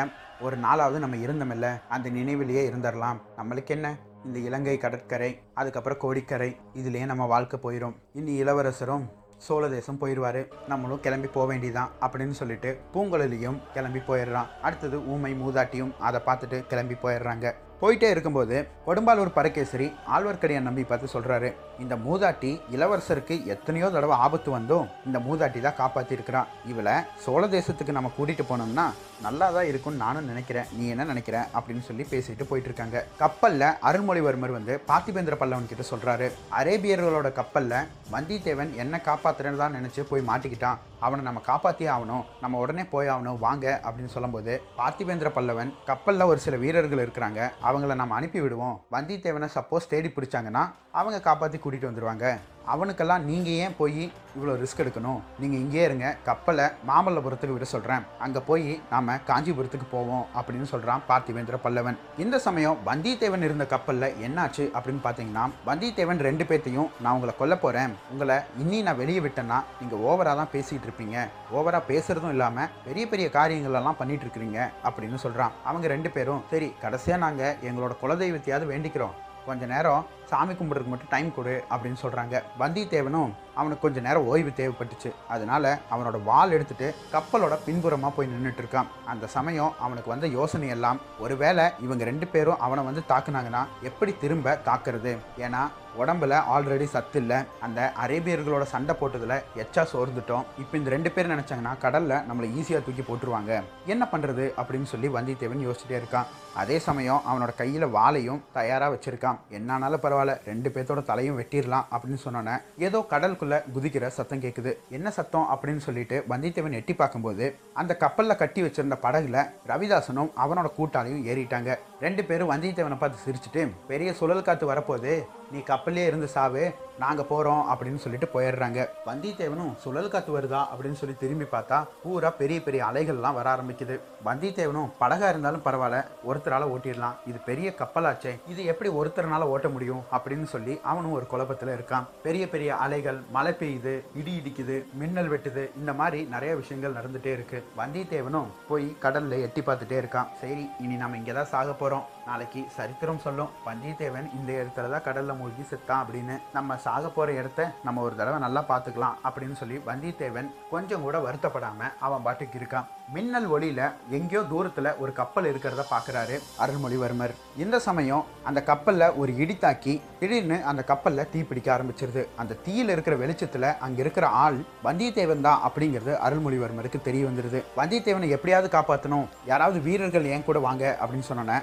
ஒரு 0.45 0.55
நாளாவது 0.63 0.97
நம்ம 1.03 1.15
இருந்தோமில்ல 1.25 1.67
அந்த 1.95 2.07
நினைவிலேயே 2.09 2.63
இருந்துடலாம். 2.69 3.19
நம்மளுக்கு 3.37 3.73
என்ன? 3.77 3.89
இந்த 4.25 4.39
இலங்கை 4.39 4.77
கடற்கரை 4.77 5.39
அதுக்கப்புறம் 5.53 6.01
கோடிக்கரை 6.01 6.55
இதுலேயே 6.73 7.05
நம்ம 7.05 7.25
வாழ்க்கை 7.25 7.59
போயிடும் 7.63 7.95
இனி 8.13 8.33
இளவரசரும் 8.43 9.05
சோழ 9.37 9.69
தேசம் 9.69 9.99
போயிடுவாரு 10.01 10.41
நம்மளும் 10.67 10.99
கிளம்பி 10.99 11.27
போக 11.27 11.53
வேண்டியதான் 11.53 11.91
அப்படின்னு 12.01 12.35
சொல்லிட்டு 12.39 12.69
பூங்குழலியும் 12.93 13.57
கிளம்பி 13.73 13.99
போயிடுறான். 13.99 14.49
அடுத்தது 14.61 14.97
ஊமை 15.07 15.33
மூதாட்டியும் 15.33 15.97
அதை 15.97 16.21
பார்த்துட்டு 16.25 16.67
கிளம்பி 16.67 16.95
போயிடுறாங்க. 17.03 17.53
போயிட்டே 17.81 18.09
இருக்கும்போது 18.13 18.57
கொடும்பாலூர் 18.85 19.31
பரகேசரி 19.37 19.87
ஆழ்வார்க்கடியான் 20.15 20.67
நம்பி 20.67 20.83
பார்த்து 20.89 21.13
சொல்கிறாரு 21.13 21.49
இந்த 21.83 21.95
மூதாட்டி 22.05 22.51
இளவரசருக்கு 22.75 23.35
எத்தனையோ 23.53 23.87
தடவை 23.95 24.15
ஆபத்து 24.25 24.49
வந்தும் 24.55 24.87
இந்த 25.07 25.19
மூதாட்டி 25.27 25.59
தான் 25.65 25.79
காப்பாற்றிருக்கிறான் 25.81 26.51
இவளை 26.71 26.95
சோழ 27.23 27.41
தேசத்துக்கு 27.55 27.97
நம்ம 27.97 28.11
கூட்டிகிட்டு 28.17 28.45
போனோம்னா 28.51 28.85
நல்லா 29.25 29.47
தான் 29.55 29.67
இருக்கும்னு 29.71 30.03
நானும் 30.05 30.29
நினைக்கிறேன். 30.31 30.69
நீ 30.77 30.85
என்ன 30.93 31.03
நினைக்கிற? 31.11 31.37
அப்படின்னு 31.57 31.83
சொல்லி 31.89 32.03
பேசிட்டு 32.13 32.47
போயிட்டு 32.49 32.69
இருக்காங்க. 32.69 32.97
கப்பலில் 33.21 33.67
அருள்மொழிவர்மர் 33.89 34.57
வந்து 34.57 34.73
பார்த்திபேந்திர 34.89 35.35
பல்லவன் 35.41 35.69
கிட்ட 35.71 35.83
சொல்கிறாரு 35.91 36.27
அரேபியர்களோட 36.59 37.29
கப்பலில் 37.39 37.87
வந்தியத்தேவன் 38.15 38.73
என்ன 38.83 39.01
காப்பாற்றுறேன்னு 39.09 39.61
தான் 39.63 39.77
நினச்சி 39.77 40.07
போய் 40.11 40.27
மாட்டிக்கிட்டான். 40.31 40.79
அவனை 41.05 41.21
நம்ம 41.27 41.41
காப்பாற்றியே 41.49 41.89
ஆகணும். 41.95 42.23
நம்ம 42.43 42.59
உடனே 42.63 42.83
போய் 42.93 43.11
ஆகணும். 43.13 43.39
வாங்க 43.45 43.65
அப்படின்னு 43.85 44.15
சொல்லும்போது 44.15 44.53
பார்த்திவேந்திர 44.79 45.31
பல்லவன் 45.37 45.71
கப்பலில் 45.89 46.29
ஒரு 46.31 46.39
சில 46.45 46.55
வீரர்கள் 46.63 47.03
இருக்கிறாங்க. 47.05 47.39
அவங்கள 47.69 47.95
நம்ம 48.01 48.15
அனுப்பி 48.19 48.41
விடுவோம் 48.45 48.75
வந்தியத்தேவனை 48.95 49.49
சப்போஸ் 49.57 49.91
தேடி 49.93 50.11
பிடிச்சாங்கன்னா 50.15 50.65
அவங்க 50.99 51.19
காப்பாற்றி 51.29 51.59
கூட்டிகிட்டு 51.63 51.91
வந்துடுவாங்க 51.91 52.27
அவனுக்கெல்லாம் 52.73 53.25
நீங்கள் 53.29 53.57
ஏன் 53.63 53.75
போய் 53.79 54.03
இவ்வளோ 54.37 54.53
ரிஸ்க் 54.61 54.81
எடுக்கணும்? 54.83 55.19
நீங்கள் 55.41 55.61
இங்கேயே 55.63 55.83
இருங்க. 55.87 56.07
கப்பலை 56.27 56.65
மாமல்லபுரத்துக்கு 56.89 57.55
விட 57.57 57.67
சொல்கிறேன் 57.73 58.03
அங்கே 58.25 58.41
போய் 58.49 58.65
நாம் 58.93 59.11
காஞ்சிபுரத்துக்கு 59.29 59.87
போவோம் 59.93 60.25
அப்படின்னு 60.37 60.67
சொல்கிறான் 60.71 61.03
பார்த்திவேந்திர 61.09 61.57
பல்லவன். 61.65 61.99
இந்த 62.23 62.39
சமயம் 62.47 62.79
வந்தியத்தேவன் 62.89 63.45
இருந்த 63.47 63.65
கப்பலில் 63.73 64.15
என்னாச்சு 64.27 64.65
அப்படின்னு 64.77 65.03
பார்த்தீங்கன்னா 65.05 65.45
வந்தியத்தேவன் 65.69 66.23
ரெண்டு 66.29 66.47
பேர்த்தையும் 66.49 66.89
நான் 67.03 67.15
உங்களை 67.17 67.35
கொல்ல 67.41 67.57
போகிறேன் 67.65 67.93
உங்களை 68.13 68.37
இன்னி 68.63 68.79
நான் 68.87 69.01
வெளியே 69.03 69.21
விட்டேன்னா 69.25 69.59
நீங்கள் 69.81 70.03
ஓவராக 70.09 70.35
தான் 70.41 70.53
பேசிகிட்டு 70.55 70.87
இருப்பீங்க. 70.89 71.17
ஓவராக 71.57 71.89
பேசுறதும் 71.91 72.33
இல்லாமல் 72.35 72.71
பெரிய 72.87 73.05
பெரிய 73.13 73.29
காரியங்களெல்லாம் 73.37 73.99
பண்ணிட்டு 74.01 74.27
இருக்கிறீங்க 74.27 74.59
அப்படின்னு 74.89 75.19
சொல்கிறான் 75.25 75.55
அவங்க 75.69 75.93
ரெண்டு 75.95 76.11
பேரும் 76.17 76.43
சரி 76.53 76.69
கடைசியாக 76.83 77.23
நாங்கள் 77.25 77.55
எங்களோட 77.69 77.93
குலதெய்வத்தையாவது 78.03 78.67
வேண்டிக்கிறோம். 78.73 79.15
கொஞ்ச 79.47 79.65
நேரம் 79.73 80.05
சாமி 80.29 80.53
கும்பிட்றதுக்கு 80.59 80.93
மட்டும் 80.93 81.11
டைம் 81.15 81.29
கொடு 81.37 81.55
அப்படின்னு 81.73 82.01
சொல்கிறாங்க 82.03 82.41
வந்தியத்தேவனும் 82.61 83.31
அவனுக்கு 83.59 83.83
கொஞ்சம் 83.83 84.05
நேரம் 84.07 84.27
ஓய்வு 84.31 84.51
தேவைப்பட்டுச்சு. 84.57 85.09
அதனால் 85.33 85.69
அவனோட 85.93 86.17
வால் 86.29 86.53
எடுத்துட்டு 86.55 86.87
கப்பலோட 87.13 87.55
பின்புறமாக 87.65 88.11
போய் 88.15 88.29
நின்றுட்டு 88.31 88.61
இருக்கான். 88.63 88.89
அந்த 89.11 89.27
சமயம் 89.35 89.75
அவனுக்கு 89.85 90.09
வந்த 90.13 90.27
யோசனை 90.37 90.67
எல்லாம் 90.75 90.99
ஒருவேளை 91.23 91.65
இவங்க 91.85 92.03
ரெண்டு 92.11 92.27
பேரும் 92.33 92.61
அவனை 92.67 92.83
வந்து 92.89 93.03
தாக்குனாங்கன்னா 93.11 93.63
எப்படி 93.89 94.13
திரும்ப 94.23 94.59
தாக்குறது? 94.69 95.13
ஏன்னா 95.45 95.63
உடம்புல 96.01 96.37
ஆல்ரெடி 96.53 96.85
சத்து 96.93 97.19
இல்லை. 97.21 97.37
அந்த 97.65 97.79
அரேபியர்களோட 98.03 98.63
சண்டை 98.71 98.93
போட்டதில் 98.99 99.35
எச்சா 99.61 99.83
சோர்ந்துட்டோம். 99.91 100.47
இப்போ 100.61 100.75
இந்த 100.77 100.89
ரெண்டு 100.95 101.11
பேரும் 101.11 101.33
நினச்சாங்கன்னா 101.35 101.73
கடலில் 101.83 102.23
நம்மளை 102.29 102.47
ஈஸியாக 102.59 102.83
தூக்கி 102.85 103.03
போட்டுருவாங்க. 103.09 103.61
என்ன 103.93 104.03
பண்ணுறது 104.13 104.45
அப்படின்னு 104.61 104.89
சொல்லி 104.93 105.07
வந்தியத்தேவன் 105.17 105.63
யோசிச்சுட்டே 105.67 105.97
இருக்கான். 106.01 106.27
அதே 106.61 106.79
சமயம் 106.87 107.23
அவனோட 107.29 107.51
கையில் 107.61 107.93
வாளையும் 107.95 108.43
தயாராக 108.57 108.93
வச்சுருக்கான். 108.95 109.39
என்னானாலும் 109.57 110.03
பரவாயில்ல 110.03 110.14
ரெண்டு 110.23 110.69
பேர்த்தோட 110.69 111.03
தலையும் 111.03 111.37
வெட்டிடலாம் 111.39 111.85
அப்படின்னு 111.91 112.19
சொன்னோன்னே 112.25 112.55
ஏதோ 112.77 113.05
கடலுக்குள்ளே 113.09 113.59
குதிக்கிற 113.75 114.07
சத்தம் 114.07 114.41
கேட்குது 114.41 114.73
என்ன 114.89 115.11
சத்தம் 115.11 115.47
அப்படின்னு 115.53 115.77
சொல்லிட்டு 115.77 116.23
வந்தியத்தேவன் 116.29 116.77
எட்டி 116.79 116.93
பார்க்கும்போது 116.93 117.55
அந்த 117.73 117.97
கப்பலில் 117.97 118.35
கட்டி 118.35 118.61
வச்சிருந்த 118.61 118.97
படகுல 119.01 119.47
ரவிதாசனும் 119.67 120.31
அவனோட 120.45 120.67
கூட்டாளியும் 120.77 121.25
ஏறிட்டாங்க. 121.25 121.75
ரெண்டு 122.01 122.23
பேரும் 122.23 122.51
வந்தியத்தேவனை 122.51 122.97
பார்த்து 122.97 123.19
சிரிச்சுட்டு 123.25 123.71
பெரிய 123.87 124.13
சுழல் 124.13 124.41
காற்று 124.41 124.71
வரப்போகுது. 124.71 125.25
நீ 125.51 125.59
கப்பல்லே 125.59 126.05
இருந்து 126.05 126.27
சாவு. 126.27 126.73
நாங்கள் 126.99 127.25
போகிறோம் 127.25 127.65
அப்படின்னு 127.69 127.95
சொல்லிட்டு 127.95 128.27
போயிடுறாங்க. 128.33 128.87
வந்தியத்தேவனும் 129.05 129.75
சுழல் 129.75 130.07
காற்று 130.07 130.39
வருதா? 130.39 130.65
அப்படின்னு 130.75 130.93
சொல்லி 130.93 131.15
திரும்பி 131.19 131.43
பார்த்தா 131.43 131.85
பூரா 132.03 132.29
பெரிய 132.29 132.61
பெரிய 132.61 132.83
அலைகள்லாம் 132.83 133.33
வர 133.33 133.55
ஆரம்பிக்குது. 133.55 133.99
வந்தியத்தேவனும் 134.25 134.91
படகா 134.99 135.29
இருந்தாலும் 135.29 135.61
பரவாயில்ல. 135.65 136.05
ஒருத்தரால் 136.27 136.71
ஓட்டிடலாம். 136.75 137.15
இது 137.27 137.39
பெரிய 137.45 137.73
கப்பலாச்சே. 137.77 138.39
இது 138.47 138.65
எப்படி 138.65 138.89
ஒருத்தரனால 138.89 139.39
ஓட்ட 139.39 139.69
முடியும்? 139.69 140.03
அப்படின்னு 140.11 140.43
சொல்லி 140.43 140.79
அவனும் 140.83 141.11
ஒரு 141.11 141.27
குழப்பத்தில் 141.27 141.69
இருக்கான். 141.69 142.03
பெரிய 142.23 142.49
பெரிய 142.49 142.75
அலைகள் 142.75 143.21
மழை 143.31 143.51
பெய்யுது 143.51 144.01
இடி 144.15 144.43
இடிக்குது 144.43 144.83
மின்னல் 144.93 145.31
வெட்டுது. 145.31 145.69
இந்த 145.77 145.93
மாதிரி 145.93 146.23
நிறைய 146.23 146.55
விஷயங்கள் 146.55 147.03
நடந்துகிட்டே 147.03 147.33
இருக்கு. 147.33 147.63
வந்தியத்தேவனும் 147.77 148.47
போய் 148.67 148.95
கடல்ல 149.01 149.41
எட்டி 149.41 149.61
பார்த்துட்டே 149.61 149.99
இருக்கான். 150.03 150.27
சரி 150.41 150.69
இனி 150.79 150.93
நம்ம 150.93 151.17
இங்கே 151.17 151.31
தான் 151.31 151.45
சாக 151.45 151.71
போகிறோம் 151.71 151.94
comprends. 151.95 152.14
நாளைக்கு 152.27 152.61
சரித்திரம் 152.77 153.21
சொல்லும். 153.25 153.51
வந்தியத்தேவன் 153.67 154.27
இந்த 154.37 154.49
இடத்துல 154.59 154.91
தான் 154.93 155.05
கடலில் 155.07 155.39
மூழ்கி 155.39 155.63
செத்தான் 155.71 156.01
அப்படின்னு 156.03 156.35
நம்ம 156.57 156.77
சாக 156.85 157.09
போகிற 157.17 157.33
இடத்த 157.39 157.69
நம்ம 157.87 158.03
ஒரு 158.07 158.15
தடவை 158.19 158.39
நல்லா 158.45 158.61
பார்த்துக்கலாம் 158.71 159.17
அப்படின்னு 159.27 159.57
சொல்லி 159.61 159.77
வந்தியத்தேவன் 159.89 160.49
கொஞ்சம் 160.73 161.05
கூட 161.05 161.17
வருத்தப்படாமல் 161.27 161.93
அவன் 162.07 162.25
பாட்டுக்கு 162.27 162.59
இருக்கான். 162.61 162.87
மின்னல் 163.15 163.47
ஒளியில் 163.55 163.83
எங்கேயோ 164.17 164.41
தூரத்தில் 164.51 164.89
ஒரு 165.01 165.11
கப்பல் 165.19 165.49
இருக்கிறத 165.49 165.83
பார்க்கறாரு 165.91 166.35
அருள்மொழிவர்மர். 166.63 167.33
இந்த 167.63 167.75
சமயம் 167.87 168.23
அந்த 168.49 168.59
கப்பலில் 168.69 169.15
ஒரு 169.21 169.31
இடி 169.43 169.55
தாக்கி 169.65 169.93
திடீர்னு 170.21 170.57
அந்த 170.71 170.81
கப்பலில் 170.91 171.29
தீ 171.33 171.41
பிடிக்க 171.49 171.69
ஆரம்பிச்சிருது. 171.75 172.23
அந்த 172.41 172.57
தீயில் 172.65 172.93
இருக்கிற 172.95 173.15
வெளிச்சத்தில் 173.23 173.69
அங்கே 173.87 174.01
இருக்கிற 174.05 174.25
ஆள் 174.45 174.59
வந்தியத்தேவன் 174.87 175.45
தான் 175.47 175.61
அப்படிங்கிறது 175.69 176.15
அருள்மொழிவர்மருக்கு 176.27 177.01
தெரிய 177.09 177.23
வந்துடுது 177.29 177.61
வந்தியத்தேவனை 177.79 178.29
எப்படியாவது 178.37 178.69
காப்பாற்றணும் 178.77 179.29
யாராவது 179.51 179.79
வீரர்கள் 179.87 180.31
என் 180.33 180.47
கூட 180.49 180.59
வாங்க 180.67 180.83
அப்படின்னு 181.01 181.29
சொன்னோன்னே 181.29 181.59